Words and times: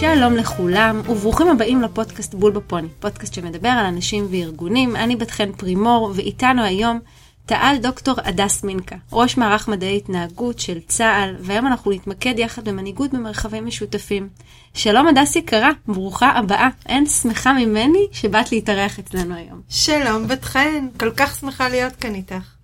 שלום 0.00 0.36
לכולם, 0.36 1.00
וברוכים 1.08 1.48
הבאים 1.48 1.82
לפודקאסט 1.82 2.34
בול 2.34 2.52
בפוני, 2.52 2.88
פודקאסט 3.00 3.34
שמדבר 3.34 3.68
על 3.68 3.86
אנשים 3.86 4.26
וארגונים. 4.30 4.96
אני 4.96 5.16
בת 5.16 5.30
חן 5.30 5.52
פרימור, 5.52 6.12
ואיתנו 6.14 6.62
היום 6.62 7.00
תעל 7.46 7.76
דוקטור 7.76 8.14
הדס 8.24 8.64
מינקה, 8.64 8.96
ראש 9.12 9.36
מערך 9.36 9.68
מדעי 9.68 9.96
התנהגות 9.96 10.58
של 10.58 10.80
צה"ל, 10.80 11.34
והיום 11.40 11.66
אנחנו 11.66 11.90
נתמקד 11.90 12.38
יחד 12.38 12.68
במנהיגות 12.68 13.10
במרחבים 13.10 13.66
משותפים. 13.66 14.28
שלום 14.74 15.06
הדס 15.06 15.36
יקרה, 15.36 15.70
ברוכה 15.88 16.28
הבאה. 16.28 16.68
אין 16.88 17.06
שמחה 17.06 17.52
ממני 17.52 18.06
שבאת 18.12 18.52
להתארח 18.52 18.98
אצלנו 18.98 19.34
היום. 19.34 19.60
שלום 19.68 20.28
בת 20.28 20.44
חן, 20.44 20.86
כל 21.00 21.10
כך 21.10 21.36
שמחה 21.40 21.68
להיות 21.68 21.96
כאן 21.96 22.14
איתך. 22.14 22.55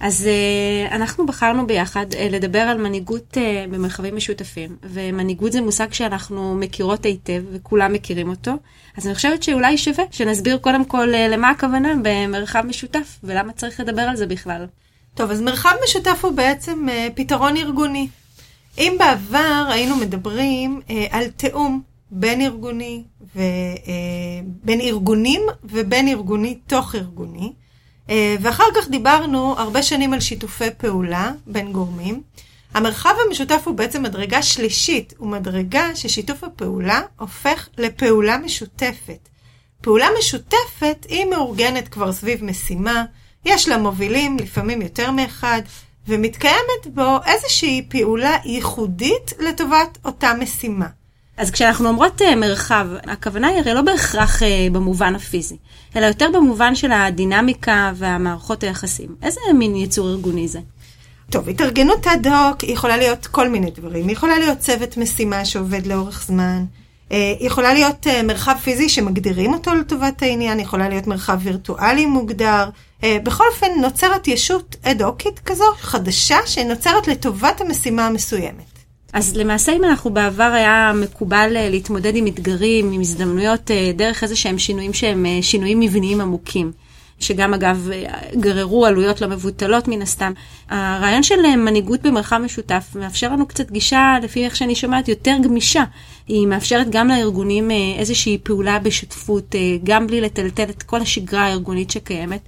אז 0.00 0.28
uh, 0.28 0.94
אנחנו 0.94 1.26
בחרנו 1.26 1.66
ביחד 1.66 2.06
uh, 2.12 2.16
לדבר 2.30 2.58
על 2.58 2.78
מנהיגות 2.78 3.36
uh, 3.36 3.70
במרחבים 3.70 4.16
משותפים, 4.16 4.76
ומנהיגות 4.82 5.52
זה 5.52 5.60
מושג 5.60 5.92
שאנחנו 5.92 6.54
מכירות 6.54 7.04
היטב 7.04 7.42
וכולם 7.52 7.92
מכירים 7.92 8.28
אותו, 8.28 8.52
אז 8.96 9.06
אני 9.06 9.14
חושבת 9.14 9.42
שאולי 9.42 9.78
שווה 9.78 10.04
שנסביר 10.10 10.58
קודם 10.58 10.84
כל 10.84 11.14
uh, 11.14 11.16
למה 11.16 11.50
הכוונה 11.50 11.94
במרחב 12.02 12.62
משותף, 12.66 13.18
ולמה 13.24 13.52
צריך 13.52 13.80
לדבר 13.80 14.02
על 14.02 14.16
זה 14.16 14.26
בכלל. 14.26 14.66
טוב, 15.14 15.30
אז 15.30 15.40
מרחב 15.40 15.74
משותף 15.84 16.24
הוא 16.24 16.32
בעצם 16.32 16.86
uh, 16.88 17.12
פתרון 17.14 17.56
ארגוני. 17.56 18.08
אם 18.78 18.96
בעבר 18.98 19.66
היינו 19.68 19.96
מדברים 19.96 20.80
uh, 20.88 20.92
על 21.10 21.28
תיאום 21.28 21.82
בין 22.10 22.40
ארגוני, 22.40 23.02
ו, 23.36 23.42
בין 24.44 24.80
ארגונים 24.80 25.42
ובין 25.64 26.08
ארגוני 26.08 26.58
תוך 26.66 26.94
ארגוני, 26.94 27.52
ואחר 28.40 28.64
כך 28.76 28.88
דיברנו 28.88 29.54
הרבה 29.58 29.82
שנים 29.82 30.12
על 30.12 30.20
שיתופי 30.20 30.70
פעולה 30.76 31.32
בין 31.46 31.72
גורמים. 31.72 32.22
המרחב 32.74 33.14
המשותף 33.26 33.62
הוא 33.64 33.74
בעצם 33.74 34.02
מדרגה 34.02 34.42
שלישית, 34.42 35.14
הוא 35.18 35.28
מדרגה 35.28 35.96
ששיתוף 35.96 36.44
הפעולה 36.44 37.00
הופך 37.18 37.68
לפעולה 37.78 38.38
משותפת. 38.38 39.28
פעולה 39.80 40.06
משותפת 40.18 41.06
היא 41.08 41.24
מאורגנת 41.24 41.88
כבר 41.88 42.12
סביב 42.12 42.44
משימה, 42.44 43.04
יש 43.44 43.68
לה 43.68 43.78
מובילים, 43.78 44.36
לפעמים 44.36 44.82
יותר 44.82 45.10
מאחד, 45.10 45.62
ומתקיימת 46.08 46.86
בו 46.94 47.18
איזושהי 47.26 47.86
פעולה 47.88 48.36
ייחודית 48.44 49.32
לטובת 49.38 49.98
אותה 50.04 50.34
משימה. 50.34 50.86
אז 51.38 51.50
כשאנחנו 51.50 51.88
אומרות 51.88 52.22
uh, 52.22 52.34
מרחב, 52.34 52.86
הכוונה 53.04 53.48
היא 53.48 53.58
הרי 53.58 53.74
לא 53.74 53.82
בהכרח 53.82 54.42
uh, 54.42 54.44
במובן 54.72 55.14
הפיזי, 55.14 55.56
אלא 55.96 56.06
יותר 56.06 56.28
במובן 56.34 56.74
של 56.74 56.92
הדינמיקה 56.92 57.92
והמערכות 57.94 58.62
היחסים. 58.62 59.08
איזה 59.22 59.40
מין 59.54 59.76
יצור 59.76 60.08
ארגוני 60.08 60.48
זה? 60.48 60.58
טוב, 61.30 61.48
התארגנות 61.48 62.06
אד-הוק 62.06 62.62
יכולה 62.62 62.96
להיות 62.96 63.26
כל 63.26 63.48
מיני 63.48 63.70
דברים. 63.70 64.08
היא 64.08 64.12
יכולה 64.12 64.38
להיות 64.38 64.58
צוות 64.58 64.96
משימה 64.96 65.44
שעובד 65.44 65.86
לאורך 65.86 66.24
זמן, 66.26 66.64
היא 67.10 67.36
uh, 67.40 67.46
יכולה 67.46 67.74
להיות 67.74 68.06
מרחב 68.24 68.56
פיזי 68.64 68.88
שמגדירים 68.88 69.54
אותו 69.54 69.74
לטובת 69.74 70.22
העניין, 70.22 70.60
יכולה 70.60 70.88
להיות 70.88 71.06
מרחב 71.06 71.38
וירטואלי 71.42 72.06
מוגדר. 72.06 72.70
בכל 73.02 73.44
אופן, 73.52 73.66
נוצרת 73.80 74.28
ישות 74.28 74.76
אד-הוקית 74.82 75.38
כזו, 75.38 75.64
חדשה, 75.80 76.36
שנוצרת 76.46 77.08
לטובת 77.08 77.60
המשימה 77.60 78.06
המסוימת. 78.06 78.67
אז 79.12 79.36
למעשה 79.36 79.72
אם 79.72 79.84
אנחנו 79.84 80.10
בעבר 80.10 80.52
היה 80.54 80.92
מקובל 80.94 81.52
אה, 81.56 81.70
להתמודד 81.70 82.16
עם 82.16 82.26
אתגרים, 82.26 82.92
עם 82.92 83.00
הזדמנויות, 83.00 83.70
אה, 83.70 83.90
דרך 83.96 84.22
איזה 84.22 84.36
שהם 84.36 84.58
שינויים 84.58 84.92
שהם 84.92 85.26
אה, 85.26 85.38
שינויים 85.42 85.80
מבניים 85.80 86.20
עמוקים, 86.20 86.72
שגם 87.20 87.54
אגב 87.54 87.90
גררו 88.34 88.86
עלויות 88.86 89.20
לא 89.20 89.28
מבוטלות 89.28 89.88
מן 89.88 90.02
הסתם. 90.02 90.32
הרעיון 90.68 91.22
של 91.22 91.56
מנהיגות 91.56 92.02
במרחב 92.02 92.38
משותף 92.38 92.84
מאפשר 92.94 93.32
לנו 93.32 93.46
קצת 93.46 93.70
גישה, 93.70 94.16
לפי 94.22 94.44
איך 94.44 94.56
שאני 94.56 94.74
שומעת, 94.74 95.08
יותר 95.08 95.36
גמישה. 95.42 95.84
היא 96.28 96.46
מאפשרת 96.46 96.90
גם 96.90 97.08
לארגונים 97.08 97.70
איזושהי 97.98 98.38
פעולה 98.42 98.78
בשותפות, 98.78 99.54
גם 99.84 100.06
בלי 100.06 100.20
לטלטל 100.20 100.70
את 100.70 100.82
כל 100.82 101.00
השגרה 101.00 101.42
הארגונית 101.42 101.90
שקיימת. 101.90 102.40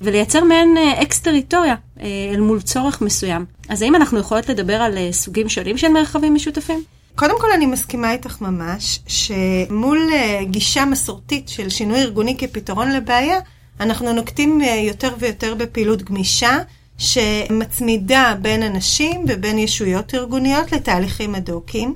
ולייצר 0.00 0.44
מעין 0.44 0.76
אה, 0.76 1.02
אקס 1.02 1.20
טריטוריה 1.20 1.74
אה, 2.00 2.06
אל 2.34 2.40
מול 2.40 2.60
צורך 2.60 3.00
מסוים. 3.00 3.44
אז 3.68 3.82
האם 3.82 3.94
אנחנו 3.94 4.18
יכולות 4.18 4.48
לדבר 4.48 4.82
על 4.82 4.98
אה, 4.98 5.08
סוגים 5.12 5.48
שונים 5.48 5.78
של 5.78 5.88
מרחבים 5.88 6.34
משותפים? 6.34 6.84
קודם 7.14 7.40
כל 7.40 7.52
אני 7.52 7.66
מסכימה 7.66 8.12
איתך 8.12 8.40
ממש, 8.40 9.00
שמול 9.06 10.10
גישה 10.42 10.84
מסורתית 10.84 11.48
של 11.48 11.68
שינוי 11.70 12.00
ארגוני 12.00 12.36
כפתרון 12.38 12.92
לבעיה, 12.92 13.38
אנחנו 13.80 14.12
נוקטים 14.12 14.60
יותר 14.88 15.14
ויותר 15.18 15.54
בפעילות 15.54 16.02
גמישה, 16.02 16.58
שמצמידה 16.98 18.34
בין 18.42 18.62
אנשים 18.62 19.24
ובין 19.28 19.58
ישויות 19.58 20.14
ארגוניות 20.14 20.72
לתהליכים 20.72 21.34
אדוקים. 21.34 21.94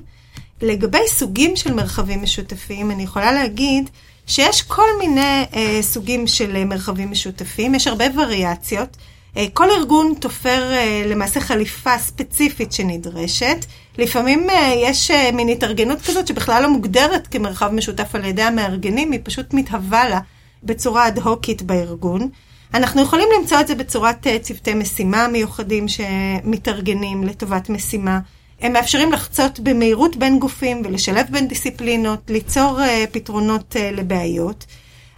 לגבי 0.61 1.07
סוגים 1.07 1.55
של 1.55 1.73
מרחבים 1.73 2.23
משותפים, 2.23 2.91
אני 2.91 3.03
יכולה 3.03 3.31
להגיד 3.31 3.89
שיש 4.27 4.61
כל 4.61 4.87
מיני 4.99 5.43
אה, 5.55 5.79
סוגים 5.81 6.27
של 6.27 6.55
אה, 6.55 6.65
מרחבים 6.65 7.11
משותפים, 7.11 7.75
יש 7.75 7.87
הרבה 7.87 8.05
וריאציות. 8.15 8.97
אה, 9.37 9.45
כל 9.53 9.71
ארגון 9.71 10.13
תופר 10.19 10.71
אה, 10.71 11.03
למעשה 11.05 11.39
חליפה 11.39 11.97
ספציפית 11.97 12.73
שנדרשת. 12.73 13.65
לפעמים 13.97 14.49
אה, 14.49 14.73
יש 14.77 15.11
אה, 15.11 15.29
מין 15.33 15.49
התארגנות 15.49 16.01
כזאת 16.01 16.27
שבכלל 16.27 16.61
לא 16.63 16.69
מוגדרת 16.69 17.27
כמרחב 17.27 17.71
משותף 17.73 18.15
על 18.15 18.25
ידי 18.25 18.41
המארגנים, 18.41 19.11
היא 19.11 19.19
פשוט 19.23 19.53
מתהווה 19.53 20.09
לה 20.09 20.19
בצורה 20.63 21.07
אד-הוקית 21.07 21.61
בארגון. 21.61 22.29
אנחנו 22.73 23.01
יכולים 23.01 23.27
למצוא 23.39 23.59
את 23.59 23.67
זה 23.67 23.75
בצורת 23.75 24.27
אה, 24.27 24.39
צוותי 24.39 24.73
משימה 24.73 25.27
מיוחדים 25.27 25.85
שמתארגנים 25.87 27.23
לטובת 27.23 27.69
משימה. 27.69 28.19
הם 28.61 28.73
מאפשרים 28.73 29.11
לחצות 29.11 29.59
במהירות 29.59 30.15
בין 30.15 30.39
גופים 30.39 30.81
ולשלב 30.85 31.25
בין 31.29 31.47
דיסציפלינות, 31.47 32.19
ליצור 32.29 32.79
uh, 32.79 33.07
פתרונות 33.11 33.75
uh, 33.75 33.95
לבעיות. 33.95 34.65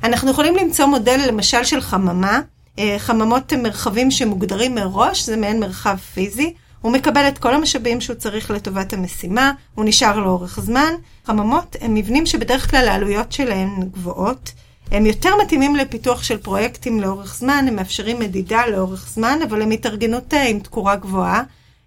אנחנו 0.04 0.32
יכולים 0.32 0.56
למצוא 0.56 0.86
מודל 0.86 1.20
למשל 1.28 1.64
של 1.64 1.82
חממה, 1.82 2.42
uh, 2.76 2.80
חממות 2.98 3.54
מרחבים 3.54 4.12
שמוגדרים 4.12 4.76
מראש, 4.76 5.26
זה 5.26 5.38
מעין 5.38 5.60
מרחב 5.60 5.98
פיזי. 6.14 6.54
הוא 6.82 6.92
מקבל 6.92 7.28
את 7.28 7.38
כל 7.38 7.54
המשאבים 7.54 8.02
שהוא 8.02 8.16
צריך 8.16 8.52
לטובת 8.52 8.94
המשימה, 8.94 9.52
הוא 9.76 9.86
נשאר 9.86 10.20
לאורך 10.20 10.60
זמן. 10.60 10.94
חממות 11.26 11.76
הם 11.82 11.94
מבנים 11.94 12.26
שבדרך 12.26 12.72
כלל 12.72 12.88
העלויות 12.88 13.32
שלהם 13.32 13.70
גבוהות. 13.92 14.52
הם 14.92 15.06
יותר 15.06 15.30
מתאימים 15.44 15.76
לפיתוח 15.76 16.24
של 16.24 16.38
פרויקטים 16.38 17.00
לאורך 17.00 17.36
זמן, 17.36 17.66
הם 17.68 17.76
מאפשרים 17.76 18.20
מדידה 18.20 18.68
לאורך 18.68 19.10
זמן, 19.10 19.40
אבל 19.50 19.62
הם 19.62 19.72
התארגנות 19.72 20.34
עם 20.34 20.60
תקורה 20.60 20.96
גבוהה. 20.96 21.44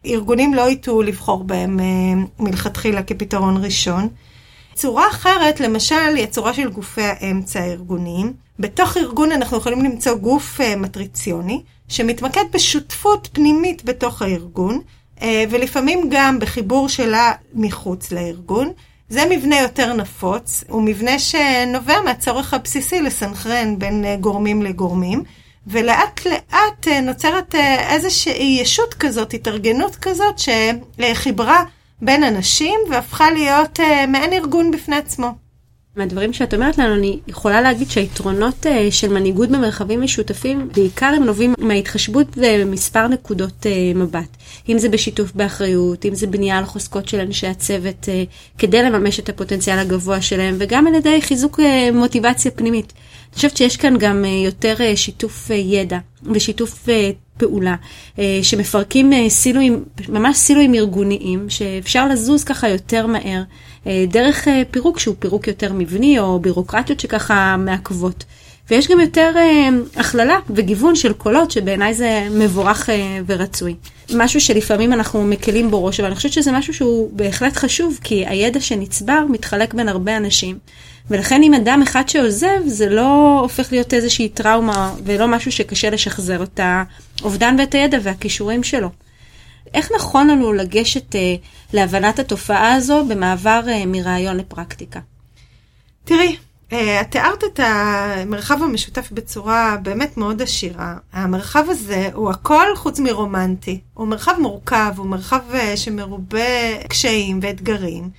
ארגונים 0.06 0.54
לא 0.54 0.70
יטעו 0.70 1.02
לבחור 1.02 1.44
בהם 1.44 1.80
אה, 1.80 1.84
מלכתחילה 2.38 3.02
כפתרון 3.02 3.64
ראשון. 3.64 4.08
צורה 4.74 5.08
אחרת, 5.10 5.60
למשל, 5.60 6.14
היא 6.16 6.24
הצורה 6.24 6.54
של 6.54 6.70
גופי 6.70 7.02
האמצע 7.02 7.60
הארגוניים. 7.60 8.32
בתוך 8.58 8.96
ארגון 8.96 9.32
אנחנו 9.32 9.56
יכולים 9.56 9.84
למצוא 9.84 10.14
גוף 10.14 10.60
אה, 10.60 10.76
מטריציוני, 10.76 11.62
שמתמקד 11.88 12.44
בשותפות 12.52 13.28
פנימית 13.32 13.84
בתוך 13.84 14.22
הארגון, 14.22 14.80
אה, 15.22 15.44
ולפעמים 15.50 16.08
גם 16.10 16.38
בחיבור 16.38 16.88
שלה 16.88 17.32
מחוץ 17.54 18.12
לארגון. 18.12 18.72
זה 19.08 19.22
מבנה 19.30 19.60
יותר 19.60 19.92
נפוץ, 19.92 20.64
הוא 20.68 20.82
מבנה 20.82 21.18
שנובע 21.18 22.00
מהצורך 22.04 22.54
הבסיסי 22.54 23.00
לסנכרן 23.00 23.78
בין 23.78 24.04
גורמים 24.20 24.62
לגורמים. 24.62 25.24
ולאט 25.70 26.20
לאט 26.26 26.88
אה, 26.88 27.00
נוצרת 27.00 27.54
אה, 27.54 27.92
איזושהי 27.94 28.58
ישות 28.62 28.94
כזאת, 28.94 29.34
התארגנות 29.34 29.97
כזאת, 29.97 30.34
שחיברה 30.38 31.64
בין 32.03 32.25
אנשים 32.25 32.81
והפכה 32.91 33.31
להיות 33.31 33.80
אה, 33.80 34.06
מעין 34.06 34.32
ארגון 34.32 34.70
בפני 34.70 34.97
עצמו. 34.97 35.49
מהדברים 35.96 36.32
שאת 36.32 36.54
אומרת 36.54 36.78
לנו, 36.78 36.94
אני 36.94 37.18
יכולה 37.26 37.60
להגיד 37.60 37.90
שהיתרונות 37.90 38.66
של 38.90 39.08
מנהיגות 39.12 39.48
במרחבים 39.48 40.03
משותפים, 40.03 40.68
בעיקר 40.74 41.06
הם 41.06 41.24
נובעים 41.24 41.54
מההתחשבות 41.59 42.26
במספר 42.36 43.09
נקודות 43.09 43.66
מבט. 43.94 44.36
אם 44.68 44.78
זה 44.78 44.88
בשיתוף 44.88 45.32
באחריות, 45.32 46.04
אם 46.04 46.15
זה 46.15 46.26
בנייה 46.26 46.59
על 46.59 46.65
חוזקות 46.65 47.09
של 47.09 47.20
אנשי 47.20 47.47
הצוות 47.47 48.09
כדי 48.59 48.82
לממש 48.82 49.20
את 49.20 49.28
הפוטנציאל 49.28 49.78
הגבוה 49.78 50.22
שלהם, 50.22 50.56
וגם 50.59 50.86
על 50.86 50.94
ידי 50.94 51.22
חיזוק 51.22 51.60
מוטיבציה 51.92 52.50
פנימית. 52.50 52.92
אני 53.30 53.36
חושבת 53.36 53.56
שיש 53.56 53.76
כאן 53.76 53.94
גם 53.98 54.24
אה, 54.24 54.30
יותר 54.30 54.74
אה, 54.80 54.97
שיתוף 54.97 55.50
אה, 55.50 55.56
ידע 55.56 55.98
ושיתוף 56.22 56.88
פעולה, 57.38 57.74
שמפרקים 58.42 59.28
סילואים, 59.28 59.84
ממש 60.09 60.36
סילואים 60.36 60.74
ארגוניים, 60.74 61.50
שאפשר 61.50 62.09
לזוז 62.09 62.44
ככה 62.44 62.68
יותר 62.68 63.06
מהר, 63.06 63.42
דרך 63.86 64.48
פירוק 64.71 64.98
שהוא 64.98 65.15
פירוק 65.18 65.48
יותר 65.48 65.72
מבני, 65.72 66.18
או 66.18 66.38
בירוקרטיות 66.38 67.00
שככה 67.00 67.56
מעכבות. 67.59 68.24
ויש 68.71 68.88
גם 68.88 69.00
יותר 69.00 69.32
הכללה 69.97 70.38
וגיוון 70.50 70.97
של 70.97 71.12
קולות, 71.12 71.50
שבעיניי 71.50 71.94
זה 71.94 72.28
מבורך 72.30 72.88
ורצוי. 73.27 73.74
משהו 74.15 74.41
שלפעמים 74.41 74.92
אנחנו 74.92 75.24
מקלים 75.24 75.71
בו 75.71 75.84
ראש, 75.84 76.00
אבל 76.00 76.06
אני 76.06 76.16
חושבת 76.16 76.32
שזה 76.32 76.53
משהו 76.53 76.74
שהוא 76.74 77.10
בהחלט 77.12 77.56
חשוב, 77.56 77.98
כי 78.04 78.27
הידע 78.27 78.60
שנצבר 78.60 79.24
מתחלק 79.28 79.74
בין 79.74 79.88
הרבה 79.88 80.16
אנשים. 80.16 80.59
ולכן 81.10 81.42
אם 81.42 81.54
אדם 81.54 81.82
אחד 81.82 82.09
שעוזב, 82.09 82.60
זה 82.66 82.88
לא 82.88 83.41
הופך 83.42 83.72
להיות 83.72 83.94
איזושהי 83.94 84.28
טראומה 84.28 84.94
ולא 85.04 85.28
משהו 85.28 85.53
שקשה 85.53 85.91
לשחזר 85.91 86.42
את 86.42 86.60
האובדן 86.62 87.56
ואת 87.59 87.74
הידע 87.74 87.98
והכישורים 88.03 88.62
שלו. 88.62 88.88
איך 89.74 89.90
נכון 89.96 90.28
לנו 90.28 90.52
לגשת 90.52 91.16
אה, 91.16 91.34
להבנת 91.72 92.18
התופעה 92.18 92.74
הזו 92.74 93.04
במעבר 93.08 93.62
אה, 93.68 93.86
מרעיון 93.86 94.36
לפרקטיקה? 94.36 95.00
תראי, 96.04 96.36
אה, 96.72 97.00
את 97.00 97.10
תיארת 97.10 97.44
את 97.44 97.60
המרחב 97.62 98.62
המשותף 98.62 99.08
בצורה 99.12 99.76
באמת 99.82 100.16
מאוד 100.16 100.42
עשירה. 100.42 100.94
המרחב 101.12 101.64
הזה 101.68 102.10
הוא 102.14 102.30
הכל 102.30 102.66
חוץ 102.76 103.00
מרומנטי. 103.00 103.80
הוא 103.94 104.08
מרחב 104.08 104.34
מורכב, 104.40 104.92
הוא 104.96 105.06
מרחב 105.06 105.40
אה, 105.54 105.76
שמרובה 105.76 106.78
קשיים 106.88 107.38
ואתגרים, 107.42 108.10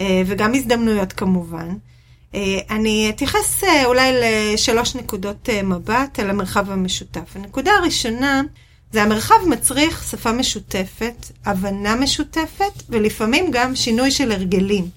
אה, 0.00 0.22
וגם 0.26 0.54
הזדמנויות 0.54 1.12
כמובן. 1.12 1.68
אני 2.70 3.10
אתייחס 3.10 3.64
אולי 3.84 4.12
לשלוש 4.22 4.94
נקודות 4.94 5.48
מבט 5.64 6.18
על 6.18 6.30
המרחב 6.30 6.70
המשותף. 6.70 7.36
הנקודה 7.36 7.70
הראשונה 7.72 8.42
זה 8.92 9.02
המרחב 9.02 9.34
מצריך 9.46 10.04
שפה 10.10 10.32
משותפת, 10.32 11.30
הבנה 11.44 11.96
משותפת, 11.96 12.82
ולפעמים 12.88 13.50
גם 13.50 13.74
שינוי 13.74 14.10
של 14.10 14.32
הרגלים. 14.32 14.88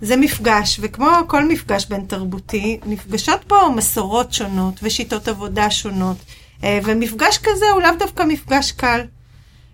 זה 0.00 0.16
מפגש, 0.16 0.78
וכמו 0.82 1.08
כל 1.26 1.44
מפגש 1.44 1.86
בין 1.86 2.04
תרבותי, 2.06 2.78
נפגשות 2.86 3.40
פה 3.46 3.68
מסורות 3.76 4.32
שונות 4.32 4.74
ושיטות 4.82 5.28
עבודה 5.28 5.70
שונות, 5.70 6.16
אה, 6.64 6.78
ומפגש 6.84 7.38
כזה 7.38 7.70
הוא 7.70 7.82
לאו 7.82 7.90
דווקא 7.98 8.22
מפגש 8.22 8.72
קל. 8.72 9.00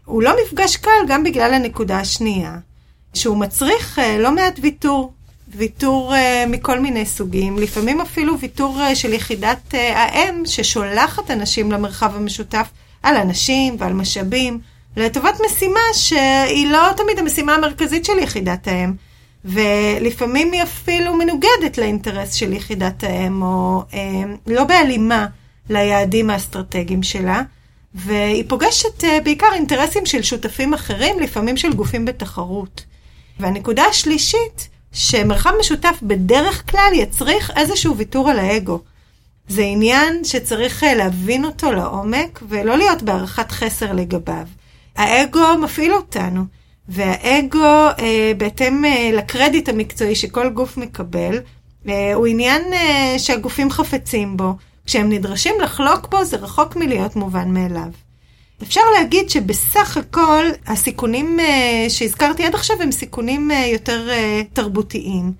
הוא 0.04 0.22
לא 0.22 0.32
מפגש 0.44 0.76
קל 0.76 1.06
גם 1.08 1.24
בגלל 1.24 1.54
הנקודה 1.54 1.98
השנייה, 1.98 2.56
שהוא 3.14 3.36
מצריך 3.36 3.98
אה, 3.98 4.18
לא 4.18 4.32
מעט 4.34 4.58
ויתור. 4.62 5.12
ויתור 5.54 6.14
uh, 6.14 6.48
מכל 6.48 6.80
מיני 6.80 7.06
סוגים, 7.06 7.58
לפעמים 7.58 8.00
אפילו 8.00 8.38
ויתור 8.38 8.78
uh, 8.80 8.94
של 8.94 9.12
יחידת 9.12 9.74
האם 9.74 10.42
ששולחת 10.46 11.30
אנשים 11.30 11.72
למרחב 11.72 12.16
המשותף 12.16 12.68
על 13.02 13.16
אנשים 13.16 13.76
ועל 13.78 13.92
משאבים, 13.92 14.60
לטובת 14.96 15.40
משימה 15.46 15.80
שהיא 15.92 16.66
לא 16.66 16.88
תמיד 16.96 17.18
המשימה 17.18 17.54
המרכזית 17.54 18.04
של 18.04 18.18
יחידת 18.18 18.68
האם. 18.68 18.92
ולפעמים 19.44 20.52
היא 20.52 20.62
אפילו 20.62 21.14
מנוגדת 21.14 21.78
לאינטרס 21.78 22.34
של 22.34 22.52
יחידת 22.52 23.04
האם, 23.04 23.42
או 23.42 23.82
אה, 23.94 24.22
לא 24.46 24.64
בהלימה 24.64 25.26
ליעדים 25.70 26.30
האסטרטגיים 26.30 27.02
שלה, 27.02 27.42
והיא 27.94 28.44
פוגשת 28.48 29.04
אה, 29.04 29.18
בעיקר 29.24 29.46
אינטרסים 29.54 30.06
של 30.06 30.22
שותפים 30.22 30.74
אחרים, 30.74 31.20
לפעמים 31.20 31.56
של 31.56 31.72
גופים 31.72 32.04
בתחרות. 32.04 32.84
והנקודה 33.40 33.84
השלישית, 33.84 34.68
שמרחב 34.92 35.50
משותף 35.60 35.98
בדרך 36.02 36.70
כלל 36.70 36.92
יצריך 36.94 37.50
איזשהו 37.56 37.96
ויתור 37.96 38.30
על 38.30 38.38
האגו. 38.38 38.80
זה 39.50 39.62
עניין 39.62 40.24
שצריך 40.24 40.84
אה, 40.84 40.94
להבין 40.94 41.44
אותו 41.44 41.72
לעומק, 41.72 42.42
ולא 42.48 42.76
להיות 42.76 43.02
בהערכת 43.02 43.50
חסר 43.50 43.92
לגביו. 43.92 44.46
האגו 44.96 45.58
מפעיל 45.62 45.94
אותנו. 45.94 46.44
והאגו, 46.88 47.88
אה, 47.98 48.32
בהתאם 48.36 48.84
אה, 48.84 49.10
לקרדיט 49.12 49.68
המקצועי 49.68 50.14
שכל 50.14 50.48
גוף 50.48 50.76
מקבל, 50.76 51.38
אה, 51.88 52.14
הוא 52.14 52.26
עניין 52.26 52.62
אה, 52.72 53.14
שהגופים 53.18 53.70
חפצים 53.70 54.36
בו. 54.36 54.54
כשהם 54.86 55.12
נדרשים 55.12 55.54
לחלוק 55.62 56.08
בו, 56.10 56.24
זה 56.24 56.36
רחוק 56.36 56.76
מלהיות 56.76 57.16
מובן 57.16 57.50
מאליו. 57.50 57.90
אפשר 58.62 58.80
להגיד 58.98 59.30
שבסך 59.30 59.96
הכל 59.96 60.44
הסיכונים 60.66 61.40
אה, 61.40 61.86
שהזכרתי 61.88 62.44
עד 62.44 62.54
עכשיו 62.54 62.82
הם 62.82 62.92
סיכונים 62.92 63.50
אה, 63.50 63.66
יותר 63.66 64.10
אה, 64.10 64.42
תרבותיים. 64.52 65.32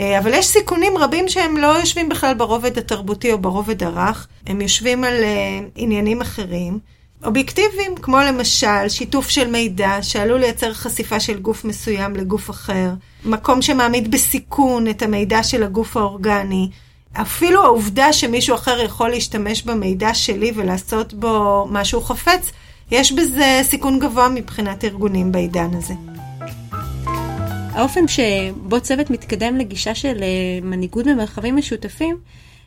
אה, 0.00 0.18
אבל 0.18 0.34
יש 0.34 0.46
סיכונים 0.46 0.98
רבים 0.98 1.28
שהם 1.28 1.56
לא 1.56 1.66
יושבים 1.66 2.08
בכלל 2.08 2.34
ברובד 2.34 2.78
התרבותי 2.78 3.32
או 3.32 3.38
ברובד 3.38 3.82
הרך, 3.82 4.26
הם 4.46 4.60
יושבים 4.60 5.04
על 5.04 5.24
אה, 5.24 5.60
עניינים 5.76 6.20
אחרים. 6.20 6.78
אובייקטיביים, 7.24 7.94
כמו 8.02 8.18
למשל 8.18 8.88
שיתוף 8.88 9.28
של 9.28 9.50
מידע 9.50 10.02
שעלול 10.02 10.40
לייצר 10.40 10.72
חשיפה 10.72 11.20
של 11.20 11.38
גוף 11.38 11.64
מסוים 11.64 12.16
לגוף 12.16 12.50
אחר, 12.50 12.90
מקום 13.24 13.62
שמעמיד 13.62 14.10
בסיכון 14.10 14.88
את 14.88 15.02
המידע 15.02 15.42
של 15.42 15.62
הגוף 15.62 15.96
האורגני, 15.96 16.68
אפילו 17.12 17.64
העובדה 17.64 18.12
שמישהו 18.12 18.54
אחר 18.54 18.80
יכול 18.84 19.10
להשתמש 19.10 19.62
במידע 19.62 20.14
שלי 20.14 20.52
ולעשות 20.54 21.14
בו 21.14 21.66
משהו 21.70 22.00
חפץ, 22.00 22.50
יש 22.90 23.12
בזה 23.12 23.60
סיכון 23.62 23.98
גבוה 23.98 24.28
מבחינת 24.28 24.84
ארגונים 24.84 25.32
בעידן 25.32 25.70
הזה. 25.74 25.94
האופן 27.76 28.08
שבו 28.08 28.80
צוות 28.80 29.10
מתקדם 29.10 29.56
לגישה 29.56 29.94
של 29.94 30.22
אה, 30.22 30.28
מנהיגות 30.62 31.06
במרחבים 31.06 31.56
משותפים 31.56 32.16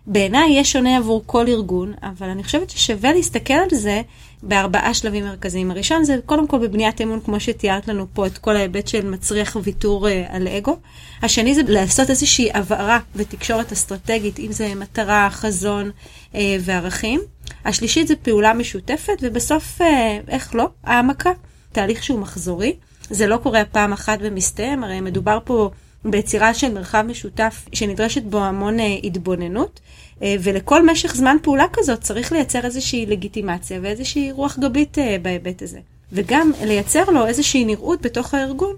בעיניי 0.08 0.50
יהיה 0.50 0.64
שונה 0.64 0.98
עבור 0.98 1.24
כל 1.26 1.48
ארגון, 1.48 1.94
אבל 2.04 2.30
אני 2.30 2.44
חושבת 2.44 2.70
ששווה 2.70 3.14
להסתכל 3.14 3.54
על 3.54 3.70
זה 3.72 4.02
בארבעה 4.44 4.94
שלבים 4.94 5.26
מרכזיים. 5.26 5.72
הראשון 5.72 6.04
זה 6.04 6.18
קודם 6.26 6.48
כל 6.48 6.58
בבניית 6.68 7.02
אמון, 7.02 7.20
כמו 7.26 7.40
שתיארת 7.40 7.88
לנו 7.88 8.08
פה, 8.14 8.28
את 8.28 8.38
כל 8.38 8.56
ההיבט 8.56 8.88
של 8.88 9.10
מצריך 9.10 9.58
ויתור 9.64 10.08
uh, 10.08 10.12
על 10.30 10.48
אגו. 10.48 10.78
השני 11.22 11.56
זה 11.56 11.62
לעשות 11.68 12.10
איזושהי 12.10 12.50
הבהרה 12.54 13.00
ותקשורת 13.16 13.72
אסטרטגית, 13.72 14.40
אם 14.40 14.52
זה 14.52 14.76
מטרה, 14.76 15.30
חזון 15.32 15.92
uh, 16.34 16.36
וערכים. 16.60 17.22
השלישית 17.66 18.08
זה 18.08 18.16
פעולה 18.16 18.54
משותפת, 18.54 19.18
ובסוף, 19.22 19.82
uh, 19.82 19.84
איך 20.28 20.56
לא, 20.56 20.70
העמקה, 20.84 21.32
תהליך 21.72 22.04
שהוא 22.04 22.20
מחזורי. 22.20 22.76
זה 23.10 23.28
לא 23.28 23.38
קורה 23.38 23.66
פעם 23.66 23.94
אחת 23.94 24.20
ומסתיים, 24.22 24.84
הרי 24.84 25.02
מדובר 25.02 25.40
פה 25.44 25.70
ביצירה 26.06 26.54
של 26.54 26.74
מרחב 26.74 27.04
משותף 27.08 27.66
שנדרשת 27.74 28.24
בו 28.24 28.40
המון 28.40 28.80
אה, 28.80 28.96
התבוננות, 29.04 29.80
אה, 30.24 30.36
ולכל 30.44 30.86
משך 30.86 31.16
זמן 31.16 31.38
פעולה 31.42 31.66
כזאת 31.74 32.02
צריך 32.02 32.32
לייצר 32.32 32.66
איזושהי 32.66 33.06
לגיטימציה 33.06 33.80
ואיזושהי 33.82 34.32
רוח 34.32 34.60
גבית 34.60 35.00
אה, 35.00 35.18
בהיבט 35.22 35.62
הזה. 35.62 35.80
וגם 36.12 36.52
לייצר 36.64 37.10
לו 37.10 37.28
איזושהי 37.28 37.66
נראות 37.66 38.02
בתוך 38.02 38.34
הארגון, 38.34 38.76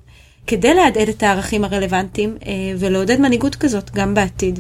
כדי 0.48 0.74
להדהד 0.74 1.10
את 1.10 1.24
הערכים 1.24 1.64
הרלוונטיים 1.64 2.38
ולעודד 2.80 3.20
מנהיגות 3.20 3.56
כזאת 3.56 3.92
גם 3.92 4.14
בעתיד. 4.14 4.60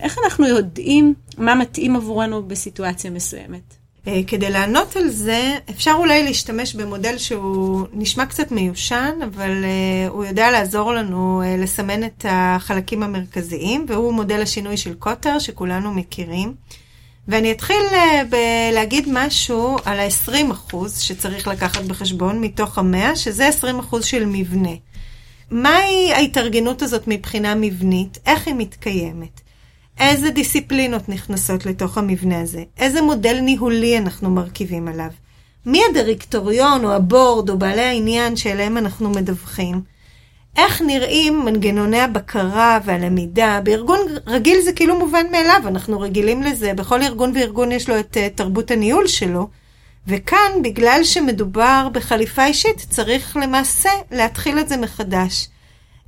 איך 0.00 0.18
אנחנו 0.24 0.46
יודעים 0.46 1.14
מה 1.38 1.54
מתאים 1.54 1.96
עבורנו 1.96 2.42
בסיטואציה 2.42 3.10
מסוימת? 3.10 3.81
אה, 4.08 4.20
כדי 4.26 4.50
לענות 4.50 4.96
על 4.96 5.08
זה, 5.08 5.58
אפשר 5.70 5.94
אולי 5.98 6.22
להשתמש 6.22 6.74
במודל 6.74 7.18
שהוא 7.18 7.86
נשמע 7.92 8.26
קצת 8.26 8.50
מיושן, 8.50 9.18
אבל 9.24 9.64
uh, 9.64 10.10
הוא 10.10 10.24
יודע 10.24 10.50
לעזור 10.50 10.92
לנו 10.92 11.42
uh, 11.42 11.62
לסמן 11.62 12.04
את 12.04 12.26
החלקים 12.28 13.02
המרכזיים, 13.02 13.86
והוא 13.88 14.12
מודל 14.12 14.42
השינוי 14.42 14.76
של 14.76 14.94
קוטר, 14.94 15.38
שכולנו 15.38 15.94
מכירים. 15.94 16.54
ואני 17.28 17.52
אתחיל 17.52 17.76
בלהגיד 18.30 19.08
משהו 19.12 19.76
על 19.84 20.00
ה-20% 20.00 20.76
שצריך 20.98 21.48
לקחת 21.48 21.82
בחשבון 21.82 22.40
מתוך 22.40 22.78
ה-100, 22.78 23.16
שזה 23.16 23.50
20% 23.92 24.02
של 24.02 24.24
מבנה. 24.26 24.74
מהי 25.50 26.12
ההתארגנות 26.12 26.82
הזאת 26.82 27.02
מבחינה 27.06 27.54
מבנית? 27.54 28.18
איך 28.26 28.46
היא 28.46 28.54
מתקיימת? 28.54 29.41
איזה 30.10 30.30
דיסציפלינות 30.30 31.08
נכנסות 31.08 31.66
לתוך 31.66 31.98
המבנה 31.98 32.40
הזה? 32.40 32.62
איזה 32.78 33.02
מודל 33.02 33.40
ניהולי 33.40 33.98
אנחנו 33.98 34.30
מרכיבים 34.30 34.88
עליו? 34.88 35.10
מי 35.66 35.80
הדירקטוריון 35.90 36.84
או 36.84 36.92
הבורד 36.92 37.50
או 37.50 37.58
בעלי 37.58 37.82
העניין 37.82 38.36
שאליהם 38.36 38.76
אנחנו 38.76 39.10
מדווחים? 39.10 39.80
איך 40.56 40.82
נראים 40.82 41.44
מנגנוני 41.44 42.00
הבקרה 42.00 42.78
והלמידה? 42.84 43.60
בארגון 43.64 44.00
רגיל 44.26 44.60
זה 44.60 44.72
כאילו 44.72 44.98
מובן 44.98 45.26
מאליו, 45.32 45.62
אנחנו 45.66 46.00
רגילים 46.00 46.42
לזה, 46.42 46.74
בכל 46.74 47.02
ארגון 47.02 47.32
וארגון 47.34 47.72
יש 47.72 47.88
לו 47.88 48.00
את 48.00 48.16
uh, 48.16 48.36
תרבות 48.36 48.70
הניהול 48.70 49.06
שלו. 49.06 49.48
וכאן, 50.06 50.62
בגלל 50.62 51.00
שמדובר 51.04 51.88
בחליפה 51.92 52.44
אישית, 52.44 52.86
צריך 52.90 53.36
למעשה 53.36 53.90
להתחיל 54.10 54.58
את 54.58 54.68
זה 54.68 54.76
מחדש. 54.76 55.48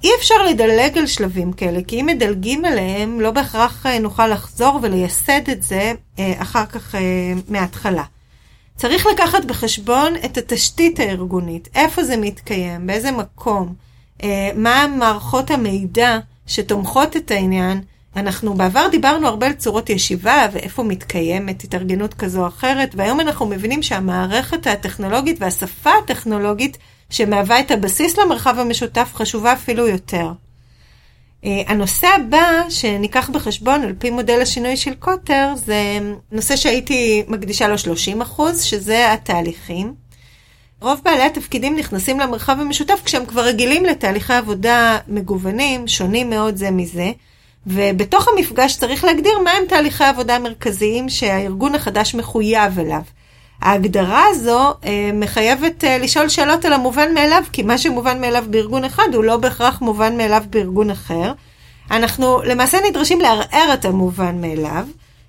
אי 0.04 0.10
אפשר 0.18 0.42
לדלג 0.42 0.98
על 0.98 1.06
שלבים 1.06 1.52
כאלה, 1.52 1.80
כי 1.82 2.00
אם 2.00 2.06
מדלגים 2.06 2.64
עליהם, 2.64 3.20
לא 3.20 3.30
בהכרח 3.30 3.86
אה, 3.86 3.98
נוכל 3.98 4.26
לחזור 4.26 4.78
ולייסד 4.82 5.50
את 5.52 5.62
זה 5.62 5.92
אה, 6.18 6.32
אחר 6.38 6.66
כך 6.66 6.94
אה, 6.94 7.00
מההתחלה. 7.48 8.02
צריך 8.76 9.06
לקחת 9.06 9.44
בחשבון 9.44 10.14
את 10.24 10.38
התשתית 10.38 11.00
הארגונית, 11.00 11.68
איפה 11.74 12.04
זה 12.04 12.16
מתקיים, 12.16 12.86
באיזה 12.86 13.10
מקום, 13.10 13.74
מה 14.54 14.86
מערכות 14.98 15.50
המידע 15.50 16.18
שתומכות 16.46 17.16
את 17.16 17.30
העניין. 17.30 17.80
אנחנו 18.16 18.54
בעבר 18.54 18.86
דיברנו 18.90 19.26
הרבה 19.28 19.46
על 19.46 19.52
צורות 19.52 19.90
ישיבה 19.90 20.48
ואיפה 20.52 20.82
מתקיימת 20.82 21.64
התארגנות 21.64 22.14
כזו 22.14 22.42
או 22.42 22.48
אחרת, 22.48 22.94
והיום 22.96 23.20
אנחנו 23.20 23.46
מבינים 23.46 23.82
שהמערכת 23.82 24.66
הטכנולוגית 24.66 25.36
והשפה 25.40 25.90
הטכנולוגית 26.04 26.78
שמהווה 27.10 27.60
את 27.60 27.70
הבסיס 27.70 28.18
למרחב 28.18 28.58
המשותף, 28.58 29.10
חשובה 29.14 29.52
אפילו 29.52 29.88
יותר. 29.88 30.32
אה, 31.44 31.62
הנושא 31.66 32.06
הבא 32.06 32.62
שניקח 32.68 33.30
בחשבון 33.30 33.82
על 33.82 33.92
פי 33.98 34.10
מודל 34.10 34.40
השינוי 34.42 34.76
של 34.76 34.94
קוטר 34.94 35.52
זה 35.56 35.98
נושא 36.32 36.56
שהייתי 36.56 37.24
מקדישה 37.28 37.68
לו 37.68 37.78
30 37.78 38.22
אחוז, 38.22 38.62
שזה 38.62 39.12
התהליכים. 39.12 39.94
רוב 40.80 41.00
בעלי 41.04 41.22
התפקידים 41.22 41.76
נכנסים 41.76 42.20
למרחב 42.20 42.60
המשותף 42.60 43.00
כשהם 43.04 43.26
כבר 43.26 43.44
רגילים 43.44 43.84
לתהליכי 43.84 44.32
עבודה 44.32 44.98
מגוונים, 45.08 45.88
שונים 45.88 46.30
מאוד 46.30 46.56
זה 46.56 46.70
מזה, 46.70 47.12
ובתוך 47.66 48.28
המפגש 48.28 48.76
צריך 48.76 49.04
להגדיר 49.04 49.38
מהם 49.44 49.62
תהליכי 49.68 50.04
העבודה 50.04 50.36
המרכזיים 50.36 51.08
שהארגון 51.08 51.74
החדש 51.74 52.14
מחויב 52.14 52.78
אליו. 52.78 53.02
ההגדרה 53.60 54.24
הזו 54.30 54.74
אה, 54.84 55.10
מחייבת 55.14 55.84
אה, 55.84 55.98
לשאול 55.98 56.28
שאלות 56.28 56.64
על 56.64 56.72
המובן 56.72 57.14
מאליו, 57.14 57.42
כי 57.52 57.62
מה 57.62 57.78
שמובן 57.78 58.20
מאליו 58.20 58.44
בארגון 58.50 58.84
אחד 58.84 59.14
הוא 59.14 59.24
לא 59.24 59.36
בהכרח 59.36 59.80
מובן 59.80 60.16
מאליו 60.16 60.42
בארגון 60.50 60.90
אחר. 60.90 61.32
אנחנו 61.90 62.42
למעשה 62.42 62.78
נדרשים 62.88 63.20
לערער 63.20 63.74
את 63.74 63.84
המובן 63.84 64.40
מאליו. 64.40 64.86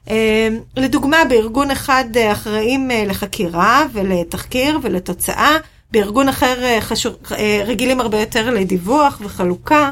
אה, 0.10 0.50
לדוגמה, 0.78 1.18
בארגון 1.30 1.72
אחד 1.72 2.06
אה, 2.18 2.32
אחראים 2.32 2.92
אה, 2.92 3.04
לחקירה 3.06 3.86
ולתחקיר 3.94 4.80
ולתוצאה, 4.82 5.58
בארגון 5.92 6.30
אחר 6.30 6.64
אה, 6.64 6.82
חשוב, 6.82 7.14
אה, 7.32 7.64
רגילים 7.66 8.00
הרבה 8.00 8.20
יותר 8.20 8.50
לדיווח 8.50 9.22
וחלוקה. 9.24 9.92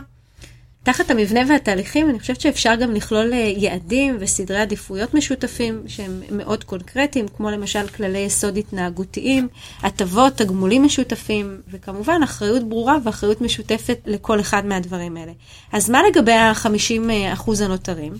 תחת 0.83 1.11
המבנה 1.11 1.39
והתהליכים, 1.49 2.09
אני 2.09 2.19
חושבת 2.19 2.41
שאפשר 2.41 2.75
גם 2.75 2.91
לכלול 2.91 3.33
אה, 3.33 3.53
יעדים 3.57 4.17
וסדרי 4.19 4.57
עדיפויות 4.57 5.13
משותפים 5.13 5.83
שהם 5.87 6.21
מאוד 6.31 6.63
קונקרטיים, 6.63 7.25
כמו 7.37 7.51
למשל 7.51 7.87
כללי 7.87 8.19
יסוד 8.19 8.57
התנהגותיים, 8.57 9.47
הטבות, 9.81 10.33
תגמולים 10.33 10.83
משותפים, 10.83 11.61
וכמובן 11.71 12.23
אחריות 12.23 12.69
ברורה 12.69 12.97
ואחריות 13.03 13.41
משותפת 13.41 13.99
לכל 14.05 14.39
אחד 14.39 14.65
מהדברים 14.65 15.17
האלה. 15.17 15.31
אז 15.71 15.89
מה 15.89 16.01
לגבי 16.09 16.31
ה-50% 16.31 17.63
הנותרים? 17.63 18.13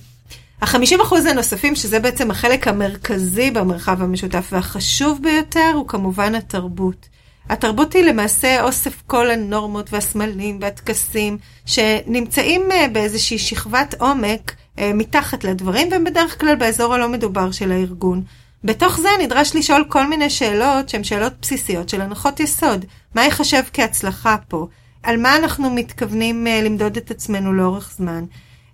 ה-50% 0.62 1.30
הנוספים, 1.30 1.76
שזה 1.76 2.00
בעצם 2.00 2.32
החלק 2.32 2.68
המרכזי 2.68 3.52
במרחב 3.52 4.02
המשותף 4.02 4.50
והחשוב 4.52 5.20
ביותר, 5.24 5.72
הוא 5.74 5.88
כמובן 5.88 6.36
התרבות. 6.36 7.13
התרבות 7.50 7.94
היא 7.94 8.04
למעשה 8.04 8.64
אוסף 8.64 9.02
כל 9.08 9.32
הנורמות 9.32 9.94
והסמלים 9.94 10.60
והטקסים 10.62 11.38
שנמצאים 11.66 12.72
אה, 12.72 12.88
באיזושהי 12.88 13.38
שכבת 13.40 13.96
עומק 14.02 14.56
אה, 14.80 14.92
מתחת 14.94 15.44
לדברים, 15.44 15.88
והם 15.92 16.04
בדרך 16.04 16.40
כלל 16.40 16.56
באזור 16.56 16.94
הלא 16.94 17.10
מדובר 17.10 17.52
של 17.52 17.72
הארגון. 17.72 18.24
בתוך 18.64 19.00
זה 19.00 19.10
נדרש 19.22 19.56
לשאול 19.56 19.86
כל 19.90 20.08
מיני 20.08 20.30
שאלות 20.30 20.90
שהן 20.90 21.04
שאלות 21.04 21.34
בסיסיות 21.42 21.90
של 21.90 22.02
הנחות 22.02 22.40
יסוד. 22.40 22.86
מה 23.16 23.24
ייחשב 23.24 23.64
כהצלחה 23.74 24.36
פה? 24.48 24.68
על 25.04 25.18
מה 25.18 25.36
אנחנו 25.36 25.70
מתכוונים 25.70 26.48
אה, 26.48 26.62
למדוד 26.62 26.98
את 26.98 27.12
עצמנו 27.12 27.54
לאורך 27.54 27.94
זמן? 27.98 28.26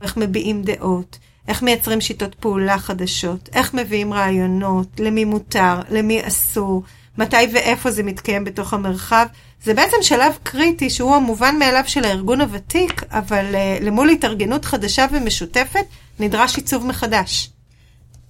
איך 0.02 0.18
מביעים 0.18 0.62
דעות? 0.62 1.18
איך 1.50 1.64
מייצרים 1.64 2.02
שיטות 2.02 2.36
פעולה 2.36 2.78
חדשות? 2.78 3.50
איך 3.54 3.74
מביאים 3.74 4.14
רעיונות? 4.14 4.88
למי 5.00 5.26
מותר? 5.26 5.80
למי 5.90 6.28
אסור? 6.28 6.84
מתי 7.18 7.38
ואיפה 7.54 7.92
זה 7.92 8.04
מתקיים 8.04 8.44
בתוך 8.44 8.74
המרחב. 8.74 9.26
זה 9.64 9.74
בעצם 9.74 9.98
שלב 10.02 10.38
קריטי 10.44 10.90
שהוא 10.90 11.16
המובן 11.16 11.56
מאליו 11.60 11.84
של 11.88 12.04
הארגון 12.04 12.42
הוותיק, 12.42 13.04
אבל 13.12 13.46
uh, 13.52 13.84
למול 13.84 14.10
התארגנות 14.10 14.66
חדשה 14.66 15.06
ומשותפת, 15.12 15.86
נדרש 16.20 16.58
עיצוב 16.58 16.86
מחדש. 16.86 17.50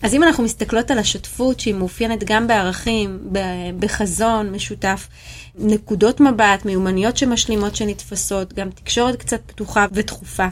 אז 0.02 0.14
אם 0.14 0.24
אנחנו 0.24 0.44
מסתכלות 0.44 0.92
על 0.92 1.00
השותפות 1.00 1.60
שהיא 1.60 1.74
מאופיינת 1.74 2.24
גם 2.24 2.48
בערכים, 2.48 3.20
בחזון 3.80 4.52
משותף, 4.52 5.08
נקודות 5.56 6.20
מבט, 6.20 6.66
מיומנויות 6.66 7.18
שמשלימות 7.18 7.76
שנתפסות, 7.76 8.54
גם 8.54 8.70
תקשורת 8.70 9.16
קצת 9.16 9.42
פתוחה 9.46 9.86
ודחופה. 9.92 10.48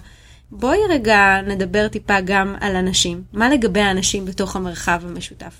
בואי 0.51 0.77
רגע 0.89 1.41
נדבר 1.47 1.87
טיפה 1.87 2.21
גם 2.21 2.55
על 2.59 2.75
אנשים. 2.75 3.23
מה 3.33 3.49
לגבי 3.49 3.81
האנשים 3.81 4.25
בתוך 4.25 4.55
המרחב 4.55 5.01
המשותף? 5.05 5.53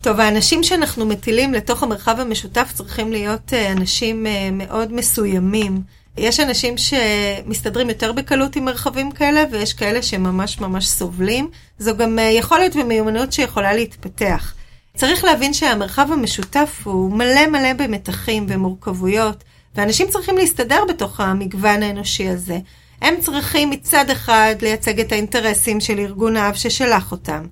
טוב, 0.00 0.20
האנשים 0.20 0.62
שאנחנו 0.62 1.06
מטילים 1.06 1.54
לתוך 1.54 1.82
המרחב 1.82 2.20
המשותף 2.20 2.72
צריכים 2.74 3.12
להיות 3.12 3.52
אה, 3.52 3.72
אנשים 3.72 4.26
אה, 4.26 4.48
מאוד 4.52 4.92
מסוימים. 4.92 5.82
יש 6.16 6.40
אנשים 6.40 6.74
שמסתדרים 6.78 7.88
יותר 7.88 8.12
בקלות 8.12 8.56
עם 8.56 8.64
מרחבים 8.64 9.12
כאלה, 9.12 9.44
ויש 9.50 9.72
כאלה 9.72 10.02
שממש 10.02 10.60
ממש 10.60 10.86
סובלים. 10.86 11.50
זו 11.78 11.96
גם 11.96 12.18
אה, 12.18 12.24
יכולת 12.24 12.76
ומיומנות 12.76 13.32
שיכולה 13.32 13.74
להתפתח. 13.74 14.54
צריך 14.96 15.24
להבין 15.24 15.54
שהמרחב 15.54 16.08
המשותף 16.12 16.80
הוא 16.84 17.12
מלא 17.12 17.46
מלא 17.46 17.72
במתחים 17.72 18.46
ומורכבויות, 18.48 19.44
ואנשים 19.74 20.08
צריכים 20.08 20.36
להסתדר 20.36 20.80
בתוך 20.88 21.20
המגוון 21.20 21.82
האנושי 21.82 22.28
הזה. 22.28 22.58
הם 23.00 23.14
צריכים 23.20 23.70
מצד 23.70 24.10
אחד 24.10 24.54
לייצג 24.62 25.00
את 25.00 25.12
האינטרסים 25.12 25.80
של 25.80 25.98
ארגון 25.98 26.36
האב 26.36 26.54
ששלח 26.54 27.12
אותם. 27.12 27.46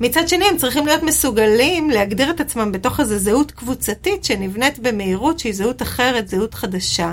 מצד 0.00 0.28
שני, 0.28 0.44
הם 0.44 0.56
צריכים 0.56 0.86
להיות 0.86 1.02
מסוגלים 1.02 1.90
להגדיר 1.90 2.30
את 2.30 2.40
עצמם 2.40 2.72
בתוך 2.72 3.00
איזו 3.00 3.18
זהות 3.18 3.50
קבוצתית 3.50 4.24
שנבנית 4.24 4.78
במהירות 4.78 5.38
שהיא 5.38 5.54
זהות 5.54 5.82
אחרת, 5.82 6.28
זהות 6.28 6.54
חדשה. 6.54 7.12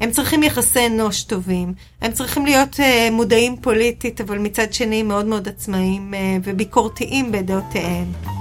הם 0.00 0.10
צריכים 0.10 0.42
יחסי 0.42 0.86
אנוש 0.86 1.22
טובים, 1.22 1.74
הם 2.02 2.12
צריכים 2.12 2.46
להיות 2.46 2.74
uh, 2.74 3.10
מודעים 3.12 3.56
פוליטית, 3.60 4.20
אבל 4.20 4.38
מצד 4.38 4.72
שני 4.72 5.02
מאוד 5.02 5.26
מאוד 5.26 5.48
עצמאיים 5.48 6.14
uh, 6.14 6.16
וביקורתיים 6.44 7.32
בדעותיהם. 7.32 8.37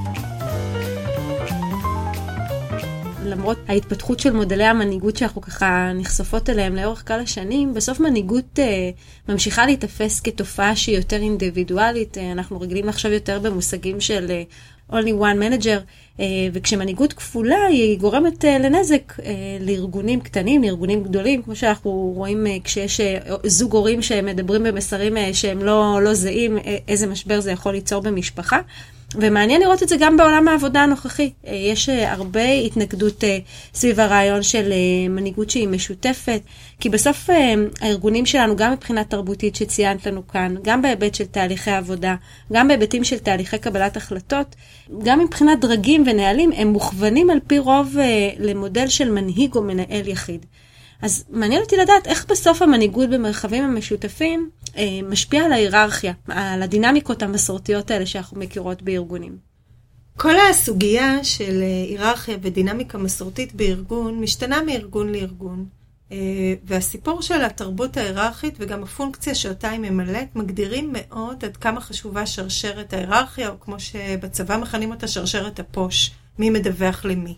למרות 3.28 3.58
ההתפתחות 3.68 4.20
של 4.20 4.34
מודלי 4.34 4.64
המנהיגות 4.64 5.18
שאנחנו 5.18 5.42
ככה 5.42 5.92
נחשפות 5.96 6.50
אליהם 6.50 6.76
לאורך 6.76 7.08
כלל 7.08 7.20
השנים, 7.20 7.74
בסוף 7.74 8.00
מנהיגות 8.00 8.60
אה, 8.60 8.90
ממשיכה 9.30 9.66
להיתפס 9.66 10.20
כתופעה 10.20 10.76
שהיא 10.76 10.96
יותר 10.96 11.16
אינדיבידואלית. 11.16 12.18
אה, 12.18 12.32
אנחנו 12.32 12.62
רגילים 12.62 12.86
לחשוב 12.86 13.12
יותר 13.12 13.40
במושגים 13.40 14.02
של 14.02 14.26
אה, 14.30 14.44
only 14.92 15.14
one 15.20 15.40
manager, 15.42 15.80
אה, 16.20 16.26
וכשמנהיגות 16.54 17.14
כפולה 17.14 17.66
היא 17.70 18.00
גורמת 18.00 18.46
אה, 18.46 18.58
לנזק 18.58 19.14
אה, 19.20 19.34
לארגונים 19.60 20.22
קטנים, 20.22 20.64
לארגונים 20.64 21.04
גדולים, 21.04 21.42
כמו 21.42 21.56
שאנחנו 21.56 21.92
רואים 22.16 22.48
אה, 22.48 22.58
כשיש 22.64 23.00
אה, 23.00 23.20
זוג 23.44 23.74
הורים 23.74 24.02
שמדברים 24.02 24.64
במסרים 24.64 25.18
אה, 25.18 25.34
שהם 25.34 25.64
לא, 25.64 26.00
לא 26.04 26.14
זהים, 26.14 26.58
אה, 26.58 26.78
איזה 26.88 27.08
משבר 27.08 27.40
זה 27.40 27.52
יכול 27.52 27.72
ליצור 27.72 28.02
במשפחה. 28.02 28.60
ומעניין 29.16 29.62
לראות 29.62 29.84
את 29.84 29.90
זה 29.90 29.96
גם 30.00 30.18
בעולם 30.18 30.48
העבודה 30.48 30.84
הנוכחי. 30.84 31.32
אה, 31.48 31.56
יש 31.56 31.90
אה, 31.90 32.14
הרבה 32.14 32.50
התנגדות 32.50 33.24
אה, 33.24 33.38
סביב 33.74 34.00
הרעיון 34.00 34.44
של 34.44 34.74
מנהיגות 35.10 35.50
שהיא 35.50 35.68
משותפת, 35.68 36.42
כי 36.80 36.90
בסוף 36.90 37.30
הארגונים 37.82 38.26
שלנו, 38.26 38.56
גם 38.56 38.72
מבחינה 38.72 39.04
תרבותית 39.04 39.56
שציינת 39.56 40.06
לנו 40.06 40.28
כאן, 40.28 40.56
גם 40.62 40.82
בהיבט 40.82 41.16
של 41.16 41.26
תהליכי 41.26 41.72
עבודה, 41.72 42.16
גם 42.54 42.68
בהיבטים 42.68 43.04
של 43.04 43.18
תהליכי 43.18 43.58
קבלת 43.58 43.98
החלטות, 43.98 44.56
גם 45.04 45.20
מבחינת 45.20 45.60
דרגים 45.60 46.04
ונהלים, 46.06 46.52
הם 46.52 46.68
מוכוונים 46.68 47.30
על 47.30 47.40
פי 47.48 47.60
רוב 47.60 47.96
למודל 48.40 48.88
של 48.88 49.12
מנהיג 49.12 49.56
או 49.56 49.62
מנהל 49.62 50.08
יחיד. 50.08 50.46
אז 51.02 51.26
מעניין 51.30 51.62
אותי 51.62 51.78
לדעת 51.78 52.08
איך 52.08 52.26
בסוף 52.30 52.62
המנהיגות 52.62 53.10
במרחבים 53.10 53.64
המשותפים 53.64 54.50
אה, 54.78 55.00
משפיעה 55.10 55.46
על 55.46 55.52
ההיררכיה, 55.52 56.14
על 56.28 56.64
הדינמיקות 56.64 57.24
המסורתיות 57.24 57.92
האלה 57.92 58.06
שאנחנו 58.06 58.40
מכירות 58.40 58.82
בארגונים. 58.82 59.38
כל 60.18 60.36
הסוגיה 60.50 61.24
של 61.24 61.62
אה, 61.62 61.84
היררכיה 61.90 62.38
ודינמיקה 62.42 62.98
מסורתית 62.98 63.54
בארגון 63.54 64.22
משתנה 64.22 64.62
מארגון 64.62 65.12
לארגון. 65.12 65.66
אה, 66.12 66.18
והסיפור 66.64 67.22
של 67.22 67.42
התרבות 67.42 67.98
ההיררכית 67.98 68.56
וגם 68.60 68.84
הפונקציה 68.84 69.36
שאותה 69.36 69.70
היא 69.70 69.80
ממלאת 69.80 70.36
מגדירים 70.36 70.94
מאוד 70.94 71.46
עד 71.46 71.58
כמה 71.58 71.82
חשובה 71.82 72.26
שרשרת 72.26 72.94
ההיררכיה, 72.94 73.50
או 73.50 73.60
כמו 73.60 73.80
שבצבא 73.80 74.58
מכנים 74.58 74.92
אותה 74.92 75.08
שרשרת 75.08 75.60
הפוש, 75.60 76.12
מי 76.40 76.50
מדווח 76.50 77.06
למי. 77.06 77.38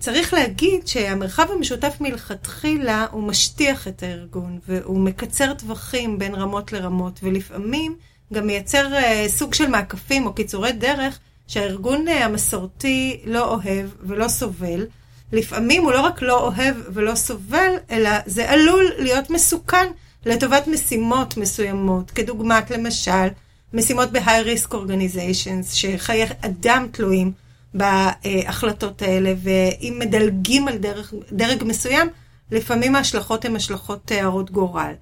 צריך 0.00 0.34
להגיד 0.34 0.86
שהמרחב 0.86 1.46
המשותף 1.50 1.96
מלכתחילה 2.00 3.06
הוא 3.10 3.22
משטיח 3.22 3.88
את 3.88 4.02
הארגון 4.02 4.58
והוא 4.68 5.00
מקצר 5.00 5.54
טווחים 5.54 6.18
בין 6.18 6.34
רמות 6.34 6.72
לרמות 6.72 7.20
ולפעמים 7.22 7.96
גם 8.32 8.46
מייצר 8.46 8.86
uh, 8.86 9.28
סוג 9.28 9.54
של 9.54 9.66
מעקפים 9.66 10.26
או 10.26 10.32
קיצורי 10.32 10.72
דרך 10.72 11.18
שהארגון 11.46 12.08
uh, 12.08 12.10
המסורתי 12.10 13.20
לא 13.24 13.54
אוהב 13.54 13.86
ולא 14.02 14.28
סובל. 14.28 14.86
לפעמים 15.32 15.82
הוא 15.82 15.92
לא 15.92 16.00
רק 16.00 16.22
לא 16.22 16.40
אוהב 16.40 16.76
ולא 16.92 17.14
סובל, 17.14 17.74
אלא 17.90 18.10
זה 18.26 18.50
עלול 18.50 18.92
להיות 18.98 19.30
מסוכן 19.30 19.86
לטובת 20.26 20.66
משימות 20.66 21.36
מסוימות, 21.36 22.10
כדוגמת 22.10 22.70
למשל 22.70 23.28
משימות 23.74 24.12
ב-high 24.12 24.46
risk 24.46 24.72
organizations, 24.72 25.74
שחיי 25.74 26.26
אדם 26.40 26.86
תלויים. 26.92 27.32
בהחלטות 27.74 29.02
האלה, 29.02 29.34
ואם 29.42 29.96
מדלגים 29.98 30.68
על 30.68 30.78
דרג, 30.78 31.04
דרג 31.32 31.64
מסוים, 31.64 32.08
לפעמים 32.50 32.96
ההשלכות 32.96 33.44
הן 33.44 33.56
השלכות 33.56 34.12
הרות 34.14 34.50
גורל. 34.50 34.92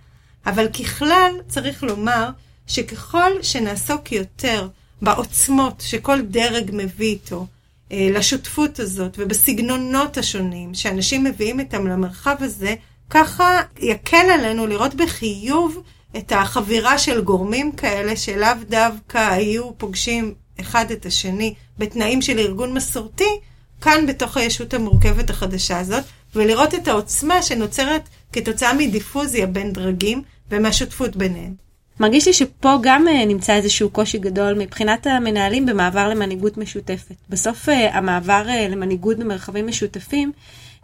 אבל 0.47 0.69
ככלל, 0.69 1.33
צריך 1.49 1.83
לומר 1.83 2.31
שככל 2.67 3.43
שנעסוק 3.43 4.13
יותר 4.13 4.69
בעוצמות 5.03 5.81
שכל 5.87 6.21
דרג 6.21 6.71
מביא 6.73 7.07
איתו, 7.09 7.47
אה, 7.93 8.09
לשותפות 8.13 8.79
הזאת 8.79 9.17
ובסגנונות 9.19 10.17
השונים 10.17 10.75
שאנשים 10.75 11.25
מביאים 11.25 11.61
איתם 11.61 11.87
למרחב 11.87 12.37
הזה, 12.41 12.75
ככה 13.11 13.63
יקל 13.79 14.31
עלינו 14.35 14.67
לראות 14.67 14.95
בחיוב 14.95 15.83
את 16.17 16.33
החבירה 16.33 16.99
של 16.99 17.21
גורמים 17.21 17.73
כאלה 17.73 18.17
שלאו 18.17 18.49
דווקא 18.69 19.31
היו 19.31 19.79
פוגשים 19.79 20.35
אחד 20.61 20.91
את 20.91 21.07
השני 21.07 21.55
בתנאים 21.79 22.23
של 22.23 22.39
ארגון 22.39 22.75
מסורתי, 22.75 23.41
כאן 23.81 24.07
בתוך 24.07 24.37
הישות 24.37 24.75
המורכבת 24.75 25.31
החדשה 25.31 25.79
הזאת, 25.79 26.05
ולראות 26.35 26.75
את 26.75 26.89
העוצמה 26.89 27.43
שנוצרת 27.43 28.09
כתוצאה 28.33 28.75
מדיפוזיה 28.75 29.47
בין 29.47 29.73
דרגים 29.73 30.23
ומהשותפות 30.51 31.17
ביניהם. 31.17 31.69
מרגיש 32.01 32.27
לי 32.27 32.33
שפה 32.33 32.75
גם 32.83 33.09
אה, 33.09 33.25
נמצא 33.25 33.55
איזשהו 33.55 33.91
קושי 33.91 34.19
גדול 34.19 34.55
מבחינת 34.55 35.07
המנהלים 35.07 35.67
במעבר 35.67 36.09
למנהיגות 36.09 36.57
משותפת. 36.57 37.15
בסוף 37.29 37.69
אה, 37.69 37.97
המעבר 37.97 38.45
אה, 38.49 38.69
למנהיגות 38.69 39.19
במרחבים 39.19 39.67
משותפים 39.67 40.33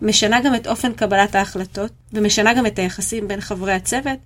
משנה 0.03 0.41
גם 0.41 0.55
את 0.55 0.67
אופן 0.67 0.93
קבלת 0.93 1.35
ההחלטות, 1.35 1.91
ומשנה 2.13 2.55
גם 2.55 2.67
את 2.67 2.79
היחסים 2.79 3.29
בין 3.29 3.41
חברי 3.41 3.73
הצוות, 3.73 4.19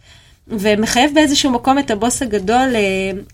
ומחייב 0.51 1.15
באיזשהו 1.15 1.51
מקום 1.51 1.79
את 1.79 1.91
הבוס 1.91 2.23
הגדול 2.23 2.69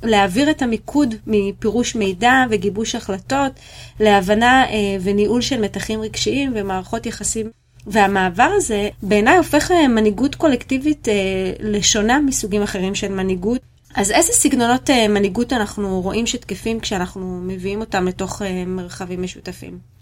להעביר 0.02 0.50
את 0.50 0.62
המיקוד 0.62 1.14
מפירוש 1.26 1.94
מידע 1.94 2.44
וגיבוש 2.50 2.94
החלטות 2.94 3.52
להבנה 4.00 4.64
וניהול 5.02 5.40
של 5.40 5.60
מתחים 5.60 6.00
רגשיים 6.00 6.52
ומערכות 6.54 7.06
יחסים 7.06 7.50
והמעבר 7.86 8.50
הזה 8.56 8.88
בעיניי 9.02 9.36
הופך 9.36 9.70
אה, 9.70 9.88
מנהיגות 9.88 10.34
קולקטיבית 10.34 11.08
אה, 11.08 11.14
לשונה 11.60 12.20
מסוגים 12.20 12.62
אחרים 12.62 12.94
של 12.94 13.12
מנהיגות. 13.12 13.60
אז 13.94 14.10
איזה 14.10 14.32
סגנונות 14.32 14.90
אה, 14.90 15.08
מנהיגות 15.08 15.52
אנחנו 15.52 16.00
רואים 16.00 16.26
שתקפים 16.26 16.80
כשאנחנו 16.80 17.40
מביאים 17.42 17.80
אותם 17.80 18.06
לתוך 18.08 18.42
מרחבים 18.66 19.22
משותפים? 19.22 19.93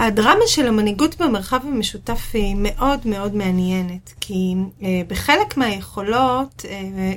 הדרמה 0.00 0.46
של 0.46 0.66
המנהיגות 0.66 1.18
במרחב 1.18 1.60
המשותף 1.66 2.30
היא 2.32 2.56
מאוד 2.58 3.00
מאוד 3.04 3.34
מעניינת, 3.34 4.12
כי 4.20 4.54
בחלק 5.08 5.56
מהיכולות 5.56 6.64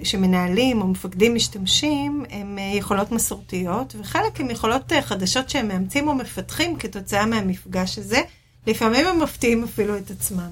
שמנהלים 0.04 0.82
או 0.82 0.88
מפקדים 0.88 1.36
משתמשים, 1.36 2.26
הן 2.30 2.58
יכולות 2.74 3.12
מסורתיות, 3.12 3.96
וחלק 4.00 4.40
הן 4.40 4.50
יכולות 4.50 4.92
חדשות 5.02 5.50
שהם 5.50 5.68
מאמצים 5.68 6.08
או 6.08 6.16
מפתחים 6.16 6.76
כתוצאה 6.76 7.26
מהמפגש 7.26 7.98
הזה. 7.98 8.22
לפעמים 8.68 9.08
הם 9.08 9.24
מפתיעים 9.24 9.64
אפילו 9.64 9.98
את 9.98 10.12
עצמם. 10.12 10.50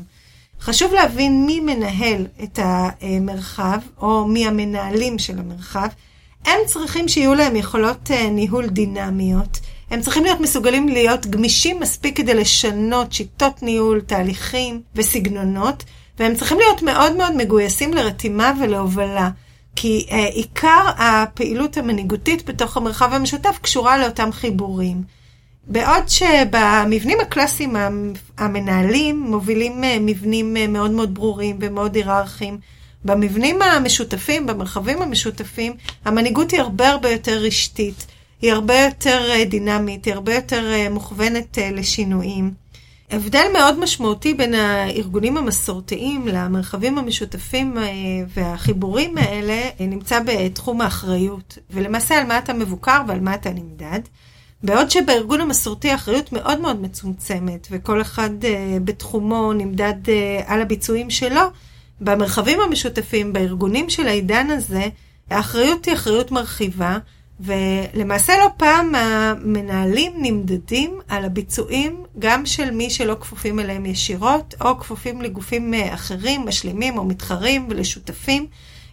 חשוב 0.61 0.93
להבין 0.93 1.45
מי 1.45 1.59
מנהל 1.59 2.27
את 2.43 2.59
המרחב, 2.61 3.79
או 4.01 4.27
מי 4.27 4.47
המנהלים 4.47 5.19
של 5.19 5.39
המרחב. 5.39 5.87
הם 6.45 6.59
צריכים 6.65 7.07
שיהיו 7.07 7.35
להם 7.35 7.55
יכולות 7.55 8.11
אה, 8.11 8.29
ניהול 8.29 8.67
דינמיות. 8.67 9.59
הם 9.89 10.01
צריכים 10.01 10.23
להיות 10.23 10.39
מסוגלים 10.39 10.89
להיות 10.89 11.25
גמישים 11.25 11.79
מספיק 11.79 12.17
כדי 12.17 12.33
לשנות 12.33 13.13
שיטות 13.13 13.63
ניהול, 13.63 14.01
תהליכים 14.01 14.81
וסגנונות, 14.95 15.83
והם 16.19 16.35
צריכים 16.35 16.57
להיות 16.57 16.81
מאוד 16.81 17.15
מאוד 17.15 17.35
מגויסים 17.35 17.93
לרתימה 17.93 18.53
ולהובלה. 18.61 19.29
כי 19.75 20.05
uh, 20.09 20.13
עיקר 20.13 20.89
הפעילות 20.97 21.77
המנהיגותית 21.77 22.45
בתוך 22.49 22.77
המרחב 22.77 23.13
המשותף 23.13 23.59
קשורה 23.61 23.97
לאותם 23.97 24.31
חיבורים. 24.31 25.03
בעוד 25.69 26.03
שבמבנים 26.07 27.19
הקלאסיים 27.19 27.75
המנהלים 28.37 29.19
מובילים 29.19 29.83
אה, 29.83 29.97
מבנים 29.99 30.57
אה, 30.57 30.67
מאוד 30.67 30.91
מאוד 30.91 31.13
ברורים 31.13 31.57
ומאוד 31.61 31.95
היררכיים. 31.95 32.57
במבנים 33.05 33.61
המשותפים, 33.61 34.47
במרחבים 34.47 35.01
המשותפים, 35.01 35.73
המנהיגות 36.05 36.51
היא 36.51 36.59
הרבה 36.59 36.89
הרבה 36.89 37.09
יותר 37.09 37.37
רשתית, 37.37 38.05
היא 38.41 38.53
הרבה 38.53 38.79
יותר 38.79 39.29
אה, 39.31 39.45
דינמית, 39.45 40.05
היא 40.05 40.13
הרבה 40.13 40.35
יותר 40.35 40.89
מוכוונת 40.89 41.57
לשינויים. 41.71 42.53
הבדל 43.11 43.45
מאוד 43.53 43.79
משמעותי 43.79 44.33
בין 44.33 44.53
הארגונים 44.53 45.37
המסורתיים 45.37 46.27
למרחבים 46.27 46.97
המשותפים 46.97 47.77
והחיבורים 48.33 49.17
האלה 49.17 49.61
נמצא 49.79 50.19
בתחום 50.25 50.81
האחריות, 50.81 51.57
ולמעשה 51.69 52.17
על 52.17 52.27
מה 52.27 52.37
אתה 52.37 52.53
מבוקר 52.53 53.01
ועל 53.07 53.19
מה 53.19 53.35
אתה 53.35 53.49
נמדד. 53.49 53.99
בעוד 54.63 54.89
שבארגון 54.91 55.41
המסורתי 55.41 55.91
האחריות 55.91 56.31
מאוד 56.33 56.59
מאוד 56.59 56.81
מצומצמת, 56.81 57.67
וכל 57.71 58.01
אחד 58.01 58.29
בתחומו 58.83 59.53
נמדד 59.53 59.95
על 60.45 60.61
הביצועים 60.61 61.09
שלו, 61.09 61.41
במרחבים 62.01 62.59
המשותפים, 62.61 63.33
בארגונים 63.33 63.89
של 63.89 64.07
העידן 64.07 64.49
הזה, 64.49 64.87
האחריות 65.29 65.85
היא 65.85 65.93
אחריות 65.93 66.31
מרחיבה, 66.31 66.97
ולמעשה 67.39 68.33
לא 68.37 68.49
פעם 68.57 68.95
המנהלים 68.95 70.13
נמדדים 70.17 70.99
על 71.07 71.25
הביצועים 71.25 72.03
גם 72.19 72.45
של 72.45 72.71
מי 72.71 72.89
שלא 72.89 73.15
כפופים 73.19 73.59
אליהם 73.59 73.85
ישירות, 73.85 74.55
או 74.61 74.79
כפופים 74.79 75.21
לגופים 75.21 75.73
אה, 75.73 75.93
אחרים, 75.93 76.45
משלימים 76.45 76.97
או 76.97 77.03
מתחרים 77.03 77.67
ולשותפים. 77.69 78.47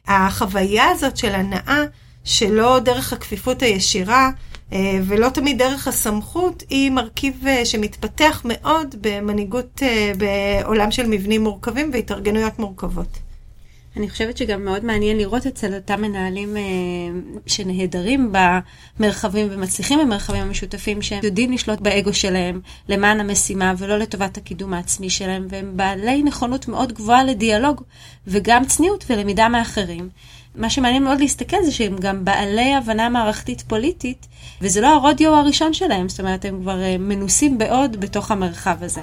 החוויה 0.07 0.89
הזאת 0.89 1.17
של 1.17 1.35
הנאה, 1.35 1.85
שלא 2.25 2.79
דרך 2.79 3.13
הכפיפות 3.13 3.63
הישירה, 3.63 4.31
אה, 4.73 4.99
ולא 5.07 5.29
תמיד 5.29 5.59
דרך 5.59 5.89
הסמכות, 5.89 6.63
היא 6.71 6.91
מרכיב 6.91 7.47
אה, 7.47 7.65
שמתפתח 7.65 8.43
מאוד 8.45 8.95
במנהיגות 9.01 9.83
בעולם 10.19 10.91
של 10.91 11.07
מבנים 11.07 11.43
מורכבים 11.43 11.91
והתארגנויות 11.93 12.59
מורכבות. 12.59 13.26
אני 13.97 14.11
חושבת 14.11 14.37
שגם 14.37 14.65
מאוד 14.65 14.85
מעניין 14.85 15.17
לראות 15.17 15.47
אצל 15.47 15.75
אותם 15.75 16.03
מנהלים 16.03 16.57
שנהדרים 17.47 18.33
במרחבים 18.33 19.49
ומצליחים 19.51 19.99
במרחבים 19.99 20.43
המשותפים, 20.43 21.03
שהם 21.03 21.21
יודעים 21.25 21.53
לשלוט 21.53 21.81
באגו 21.81 22.15
שלהם 22.15 22.61
למען 22.89 23.21
המשימה 23.21 23.75
ולא 23.79 23.99
לטובת 23.99 24.37
הקידום 24.37 24.75
העצמי 24.75 25.11
שלהם, 25.11 25.47
והם 25.51 25.77
בעלי 25.77 26.23
נכונות 26.23 26.69
מאוד 26.69 26.93
גבוהה 26.93 27.25
לדיאלוג 27.25 27.83
וגם 28.27 28.65
צניעות 28.65 29.05
ולמידה 29.11 29.49
מאחרים. 29.49 30.09
מה 30.55 30.71
שמעניין 30.71 31.05
מאוד 31.05 31.21
להסתכל 31.21 31.63
זה 31.65 31.73
שהם 31.73 31.97
גם 31.97 32.25
בעלי 32.25 32.75
הבנה 32.75 33.09
מערכתית 33.09 33.63
פוליטית, 33.63 34.27
וזה 34.61 34.81
לא 34.81 34.95
הרודיו 34.95 35.35
הראשון 35.35 35.75
שלהם, 35.75 36.09
זאת 36.09 36.21
אומרת, 36.21 36.45
הם 36.45 36.61
כבר 36.61 36.83
אה, 36.83 36.99
מנוסים 36.99 37.59
מאוד 37.59 38.01
בתוך 38.01 38.31
המרחב 38.31 38.77
הזה. 38.81 39.01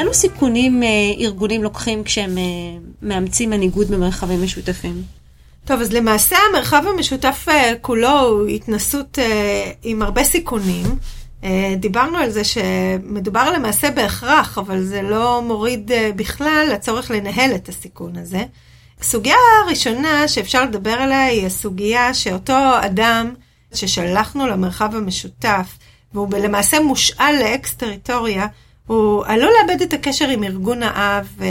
אילו 0.00 0.14
סיכונים 0.14 0.82
אה, 0.82 0.88
ארגונים 1.18 1.62
לוקחים 1.62 2.04
כשהם 2.04 2.38
אה, 2.38 2.42
מאמצים 3.02 3.50
מנהיגות 3.50 3.86
במרחבים 3.86 4.42
משותפים? 4.42 5.02
טוב, 5.64 5.80
אז 5.80 5.92
למעשה 5.92 6.36
המרחב 6.50 6.84
המשותף 6.94 7.46
כולו 7.80 8.20
הוא 8.20 8.46
התנסות 8.46 9.18
עם 9.82 10.02
הרבה 10.02 10.24
סיכונים. 10.24 10.86
אה, 11.44 11.74
דיברנו 11.76 12.18
על 12.18 12.30
זה 12.30 12.44
שמדובר 12.44 13.50
למעשה 13.50 13.90
בהכרח, 13.90 14.58
אבל 14.58 14.82
זה 14.82 15.02
לא 15.02 15.42
מוריד 15.42 15.92
אה, 15.92 16.10
בכלל 16.16 16.68
הצורך 16.74 17.10
לנהל 17.10 17.54
את 17.54 17.68
הסיכון 17.68 18.16
הזה. 18.16 18.44
הסוגיה 19.00 19.36
הראשונה 19.64 20.28
שאפשר 20.28 20.64
לדבר 20.64 20.90
עליה 20.90 21.24
היא 21.24 21.46
הסוגיה 21.46 22.14
שאותו 22.14 22.58
אדם 22.80 23.34
ששלחנו 23.74 24.46
למרחב 24.46 24.96
המשותף, 24.96 25.78
והוא 26.14 26.28
למעשה 26.38 26.80
מושאל 26.80 27.34
לאקס-טריטוריה, 27.40 28.46
הוא 28.90 29.24
עלול 29.26 29.50
לאבד 29.60 29.82
את 29.82 29.92
הקשר 29.92 30.28
עם 30.28 30.44
ארגון 30.44 30.82
האב 30.82 31.26
אה, 31.40 31.46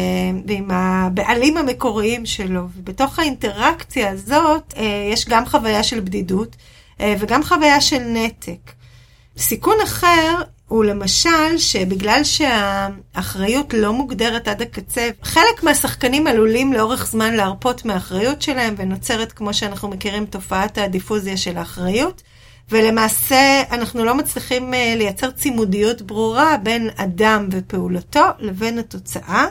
ועם 0.47 0.71
הבעלים 0.71 1.57
המקוריים 1.57 2.25
שלו, 2.25 2.61
ובתוך 2.75 3.19
האינטראקציה 3.19 4.09
הזאת 4.09 4.73
יש 5.11 5.25
גם 5.29 5.45
חוויה 5.45 5.83
של 5.83 5.99
בדידות 5.99 6.55
וגם 7.01 7.43
חוויה 7.43 7.81
של 7.81 7.99
נתק. 7.99 8.71
סיכון 9.37 9.75
אחר 9.83 10.35
הוא 10.67 10.83
למשל 10.83 11.57
שבגלל 11.57 12.21
שהאחריות 12.23 13.73
לא 13.73 13.93
מוגדרת 13.93 14.47
עד 14.47 14.61
הקצה, 14.61 15.09
חלק 15.23 15.63
מהשחקנים 15.63 16.27
עלולים 16.27 16.73
לאורך 16.73 17.07
זמן 17.07 17.33
להרפות 17.33 17.85
מהאחריות 17.85 18.41
שלהם 18.41 18.75
ונוצרת, 18.77 19.31
כמו 19.31 19.53
שאנחנו 19.53 19.87
מכירים, 19.87 20.25
תופעת 20.25 20.77
הדיפוזיה 20.77 21.37
של 21.37 21.57
האחריות. 21.57 22.21
ולמעשה 22.71 23.63
אנחנו 23.71 24.05
לא 24.05 24.15
מצליחים 24.15 24.73
אה, 24.73 24.93
לייצר 24.97 25.31
צימודיות 25.31 26.01
ברורה 26.01 26.57
בין 26.63 26.89
אדם 26.95 27.47
ופעולתו 27.51 28.25
לבין 28.39 28.79
התוצאה. 28.79 29.45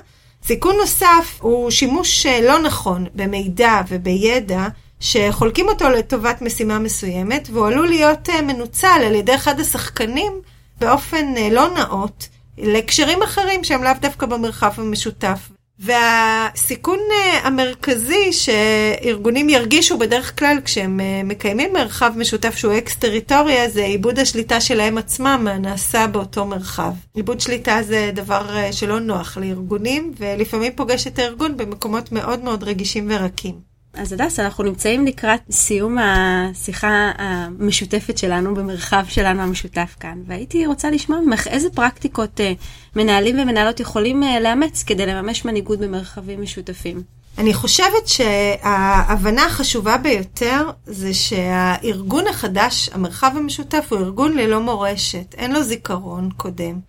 סיכון 0.45 0.77
נוסף 0.81 1.39
הוא 1.41 1.71
שימוש 1.71 2.27
אה, 2.27 2.41
לא 2.41 2.59
נכון 2.59 3.07
במידע 3.15 3.81
ובידע 3.89 4.67
שחולקים 5.01 5.69
אותו 5.69 5.89
לטובת 5.89 6.43
משימה 6.43 6.79
מסוימת, 6.79 7.49
והוא 7.53 7.67
עלול 7.67 7.89
להיות 7.89 8.29
אה, 8.31 8.43
מנוצל 8.43 9.01
על 9.07 9.15
ידי 9.15 9.35
אחד 9.35 9.61
השחקנים 9.61 10.33
באופן 10.81 11.35
לא 11.51 11.69
נאות, 11.75 12.29
להקשרים 12.59 13.23
אחרים 13.23 13.65
שהם 13.65 13.83
לאו 13.83 13.93
דווקא 14.01 14.27
במרחב 14.27 14.73
המשותף. 14.77 15.58
והסיכון 15.79 16.99
אה, 17.13 17.47
המרכזי 17.47 18.33
שארגונים 18.33 19.49
ירגישו 19.49 19.99
בדרך 19.99 20.39
כלל 20.39 20.59
כשהם 20.65 21.01
מקיימים 21.25 21.73
מרחב 21.73 22.13
משותף 22.17 22.57
שהוא 22.57 22.79
אקס-טריטוריה 22.79 23.69
זה 23.69 23.85
איבוד 23.85 24.19
השליטה 24.19 24.61
שלהם 24.61 24.99
עצמם 24.99 25.41
מהנעשה 25.45 26.07
באותו 26.07 26.47
מרחב. 26.47 26.93
איבוד 27.17 27.41
שליטה 27.41 27.79
זה 27.83 28.11
דבר 28.15 28.73
שלא 28.73 29.01
נוח 29.01 29.39
לארגונים 29.39 30.13
ולפעמים 30.19 30.73
פוגש 30.77 31.07
את 31.07 31.19
הארגון 31.19 31.57
במקומות 31.57 32.13
מאוד 32.13 32.45
מאוד 32.45 32.63
רגישים 32.63 33.09
ורכים. 33.11 33.78
אז 33.95 34.13
הדס, 34.13 34.41
אנחנו 34.41 34.65
נמצאים 34.65 35.07
לקראת 35.07 35.41
סיום 35.51 35.99
השיחה 35.99 37.11
המשותפת 37.19 38.19
שלנו 38.19 38.55
במרחב 38.55 39.05
שלנו 39.09 39.43
המשותף 39.43 39.97
כאן, 40.01 40.23
והייתי 40.27 40.67
רוצה 40.67 40.91
לשמוע 40.91 41.21
ממך 41.21 41.47
איזה 41.47 41.71
פרקטיקות 41.71 42.41
אה, 42.41 42.53
מנהלים 42.97 43.39
ומנהלות 43.39 43.81
יכולים 43.81 44.23
אה, 44.23 44.41
לאמץ 44.41 44.83
כדי 44.83 45.07
לממש 45.07 45.45
מנהיגות 45.45 45.79
במרחבים 45.79 46.43
משותפים. 46.43 47.03
אני 47.39 47.55
חושבת 47.55 48.07
שההבנה 48.09 49.47
החשובה 49.47 49.97
ביותר 49.97 50.71
זה 50.87 51.15
שהארגון 51.15 52.27
החדש, 52.27 52.91
המרחב 52.93 53.33
המשותף, 53.37 53.87
הוא 53.91 53.99
ארגון 53.99 54.37
ללא 54.37 54.61
מורשת, 54.61 55.35
אין 55.35 55.53
לו 55.53 55.63
זיכרון 55.63 56.31
קודם. 56.37 56.81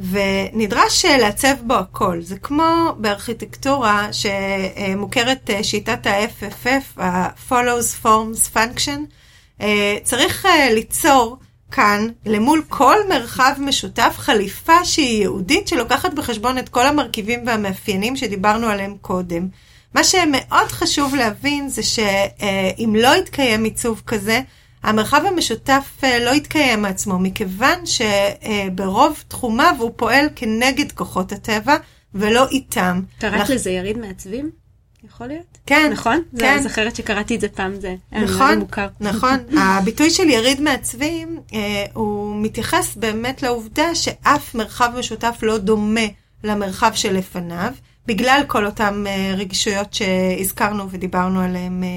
ונדרש 0.00 1.04
לעצב 1.04 1.54
בו 1.66 1.74
הכל. 1.74 2.18
זה 2.20 2.36
כמו 2.38 2.94
בארכיטקטורה 2.98 4.08
שמוכרת 4.12 5.50
שיטת 5.62 6.06
ה-FFF, 6.06 7.00
ה-Follows 7.02 8.04
Forms 8.04 8.56
Function. 8.56 9.62
צריך 10.02 10.46
ליצור 10.70 11.36
כאן, 11.70 12.08
למול 12.26 12.62
כל 12.68 12.96
מרחב 13.08 13.52
משותף, 13.58 14.14
חליפה 14.18 14.84
שהיא 14.84 15.18
ייעודית, 15.18 15.68
שלוקחת 15.68 16.14
בחשבון 16.14 16.58
את 16.58 16.68
כל 16.68 16.86
המרכיבים 16.86 17.46
והמאפיינים 17.46 18.16
שדיברנו 18.16 18.66
עליהם 18.66 18.96
קודם. 19.00 19.48
מה 19.94 20.04
שמאוד 20.04 20.68
חשוב 20.68 21.14
להבין 21.14 21.68
זה 21.68 21.82
שאם 21.82 22.96
לא 22.98 23.16
יתקיים 23.16 23.64
עיצוב 23.64 24.02
כזה, 24.06 24.40
המרחב 24.82 25.22
המשותף 25.26 26.00
לא 26.20 26.30
יתקיים 26.30 26.82
מעצמו, 26.82 27.18
מכיוון 27.18 27.78
שברוב 27.86 29.24
תחומיו 29.28 29.74
הוא 29.78 29.90
פועל 29.96 30.26
כנגד 30.36 30.92
כוחות 30.92 31.32
הטבע 31.32 31.76
ולא 32.14 32.48
איתם. 32.48 33.00
קראת 33.18 33.40
לח... 33.40 33.50
לזה 33.50 33.70
יריד 33.70 33.98
מעצבים? 33.98 34.50
יכול 35.04 35.26
להיות? 35.26 35.58
כן. 35.66 35.90
נכון? 35.92 36.22
כן. 36.38 36.56
זה 36.62 36.68
זוכרת 36.68 36.96
שקראתי 36.96 37.36
את 37.36 37.40
זה 37.40 37.48
פעם, 37.48 37.80
זה 37.80 37.94
נכון, 38.12 38.58
מוכר. 38.58 38.88
נכון. 39.00 39.36
הביטוי 39.60 40.10
של 40.10 40.28
יריד 40.28 40.60
מעצבים, 40.60 41.40
אה, 41.54 41.84
הוא 41.94 42.42
מתייחס 42.42 42.96
באמת 42.96 43.42
לעובדה 43.42 43.94
שאף 43.94 44.54
מרחב 44.54 44.92
משותף 44.98 45.38
לא 45.42 45.58
דומה 45.58 46.06
למרחב 46.44 46.90
שלפניו, 46.94 47.72
בגלל 48.06 48.40
כל 48.46 48.66
אותן 48.66 49.04
אה, 49.06 49.34
רגישויות 49.36 49.94
שהזכרנו 49.94 50.90
ודיברנו 50.90 51.40
עליהן 51.40 51.82
אה, 51.84 51.88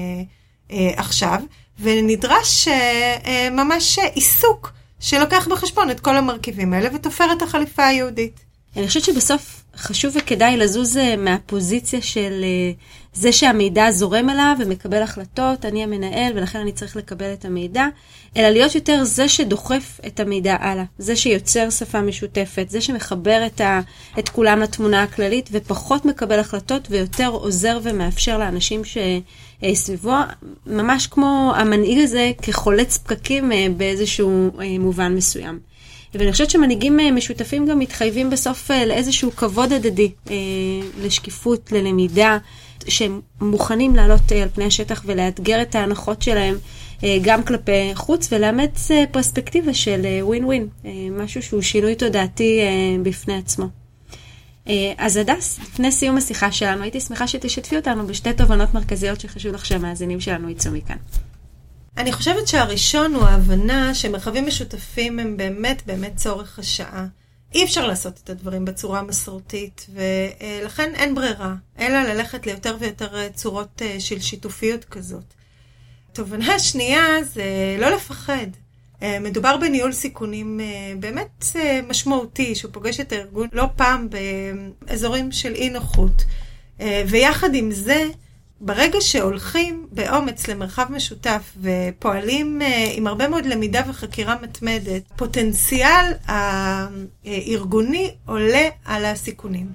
אה, 0.70 0.92
עכשיו, 0.96 1.40
ונדרש 1.80 2.68
אה, 2.68 3.16
אה, 3.26 3.48
ממש 3.50 3.98
עיסוק 3.98 4.72
שלוקח 5.00 5.48
בחשבון 5.50 5.90
את 5.90 6.00
כל 6.00 6.16
המרכיבים 6.16 6.72
האלה 6.72 6.88
ותופר 6.94 7.32
את 7.32 7.42
החליפה 7.42 7.86
היהודית. 7.86 8.40
אני 8.76 8.86
חושבת 8.86 9.04
שבסוף 9.04 9.64
חשוב 9.76 10.16
וכדאי 10.16 10.56
לזוז 10.56 10.96
אה, 10.96 11.16
מהפוזיציה 11.16 12.02
של 12.02 12.44
אה, 12.44 12.72
זה 13.14 13.32
שהמידע 13.32 13.90
זורם 13.90 14.30
אליו 14.30 14.56
ומקבל 14.58 15.02
החלטות, 15.02 15.64
אני 15.64 15.82
המנהל 15.82 16.32
ולכן 16.36 16.58
אני 16.58 16.72
צריך 16.72 16.96
לקבל 16.96 17.32
את 17.32 17.44
המידע, 17.44 17.86
אלא 18.36 18.48
להיות 18.48 18.74
יותר 18.74 19.04
זה 19.04 19.28
שדוחף 19.28 20.00
את 20.06 20.20
המידע 20.20 20.56
הלאה, 20.60 20.84
זה 20.98 21.16
שיוצר 21.16 21.70
שפה 21.70 22.00
משותפת, 22.00 22.66
זה 22.70 22.80
שמחבר 22.80 23.46
את, 23.46 23.60
ה, 23.60 23.80
את 24.18 24.28
כולם 24.28 24.60
לתמונה 24.60 25.02
הכללית 25.02 25.48
ופחות 25.52 26.04
מקבל 26.04 26.38
החלטות 26.38 26.86
ויותר 26.90 27.28
עוזר 27.28 27.78
ומאפשר 27.82 28.38
לאנשים 28.38 28.82
שסביבו, 28.84 30.14
ממש 30.66 31.06
כמו 31.06 31.52
המנהיג 31.56 31.98
הזה 31.98 32.32
כחולץ 32.42 32.98
פקקים 32.98 33.52
אה, 33.52 33.66
באיזשהו 33.76 34.50
מובן 34.78 35.14
מסוים. 35.14 35.58
ואני 36.14 36.32
חושבת 36.32 36.50
שמנהיגים 36.50 37.00
אה, 37.00 37.10
משותפים 37.10 37.66
גם 37.66 37.78
מתחייבים 37.78 38.30
בסוף 38.30 38.70
אה, 38.70 38.86
לאיזשהו 38.86 39.36
כבוד 39.36 39.72
הדדי, 39.72 40.10
אה, 40.30 40.34
לשקיפות, 41.02 41.72
ללמידה, 41.72 42.38
שהם 42.88 43.20
מוכנים 43.40 43.96
לעלות 43.96 44.32
על 44.32 44.48
פני 44.54 44.64
השטח 44.64 45.02
ולאתגר 45.06 45.62
את 45.62 45.74
ההנחות 45.74 46.22
שלהם 46.22 46.56
גם 47.22 47.42
כלפי 47.42 47.90
חוץ 47.94 48.28
ולאמץ 48.32 48.90
פרספקטיבה 49.10 49.74
של 49.74 50.06
ווין 50.20 50.44
ווין, 50.44 50.68
משהו 51.10 51.42
שהוא 51.42 51.62
שינוי 51.62 51.94
תודעתי 51.94 52.60
בפני 53.02 53.36
עצמו. 53.36 53.66
אז 54.98 55.16
הדס, 55.16 55.58
לפני 55.62 55.92
סיום 55.92 56.16
השיחה 56.16 56.52
שלנו, 56.52 56.82
הייתי 56.82 57.00
שמחה 57.00 57.26
שתשתפי 57.26 57.76
אותנו 57.76 58.06
בשתי 58.06 58.32
תובנות 58.32 58.74
מרכזיות 58.74 59.20
שחשוב 59.20 59.54
לך 59.54 59.66
שהמאזינים 59.66 60.20
שלנו 60.20 60.50
יצאו 60.50 60.72
מכאן. 60.72 60.96
אני 61.96 62.12
חושבת 62.12 62.48
שהראשון 62.48 63.14
הוא 63.14 63.24
ההבנה 63.24 63.94
שמרחבים 63.94 64.46
משותפים 64.46 65.18
הם 65.18 65.36
באמת 65.36 65.82
באמת 65.86 66.16
צורך 66.16 66.58
השעה. 66.58 67.06
אי 67.54 67.64
אפשר 67.64 67.86
לעשות 67.86 68.20
את 68.24 68.30
הדברים 68.30 68.64
בצורה 68.64 69.02
מסורתית, 69.02 69.86
ולכן 69.94 70.92
אין 70.94 71.14
ברירה, 71.14 71.54
אלא 71.78 72.02
ללכת 72.02 72.46
ליותר 72.46 72.76
ויותר 72.80 73.28
צורות 73.28 73.82
אה, 73.82 74.00
של 74.00 74.20
שיתופיות 74.20 74.84
כזאת. 74.84 75.24
תובנה 76.12 76.58
שנייה 76.58 77.04
זה 77.24 77.76
לא 77.78 77.90
לפחד. 77.90 78.46
אה, 79.02 79.18
מדובר 79.20 79.56
בניהול 79.56 79.92
סיכונים 79.92 80.60
אה, 80.60 80.92
באמת 80.98 81.44
משמעותי, 81.88 82.54
שהוא 82.54 82.72
פוגש 82.72 83.00
את 83.00 83.12
הארגון 83.12 83.48
לא 83.52 83.64
פעם 83.76 84.08
באזורים 84.80 85.32
של 85.32 85.54
אי 85.54 85.70
נוחות. 85.70 86.24
ויחד 87.08 87.54
עם 87.54 87.70
זה, 87.70 88.04
ברגע 88.60 89.00
שהולכים 89.00 89.86
באומץ 89.92 90.48
למרחב 90.48 90.86
משותף 90.90 91.56
ופועלים 91.60 92.62
אה, 92.62 92.86
עם 92.94 93.06
הרבה 93.06 93.28
מאוד 93.28 93.46
למידה 93.46 93.82
וחקירה 93.88 94.36
מתמדת, 94.42 95.02
פוטנציאל 95.16 96.12
הארגוני 96.26 98.14
עולה 98.26 98.68
על 98.84 99.04
הסיכונים. 99.04 99.66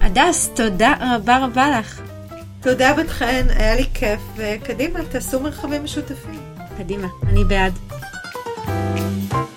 הדס, 0.00 0.50
תודה 0.54 0.94
רבה 1.00 1.44
רבה 1.44 1.78
לך. 1.78 2.00
תודה 2.60 2.94
בת 2.94 3.08
חן, 3.08 3.46
היה 3.48 3.74
לי 3.74 3.84
כיף, 3.94 4.20
וקדימה, 4.36 5.00
תעשו 5.10 5.40
מרחבים 5.40 5.84
משותפים. 5.84 6.40
קדימה, 6.78 7.08
אני 7.26 7.44
בעד. 7.44 7.72
thank 8.64 9.32
you 9.32 9.51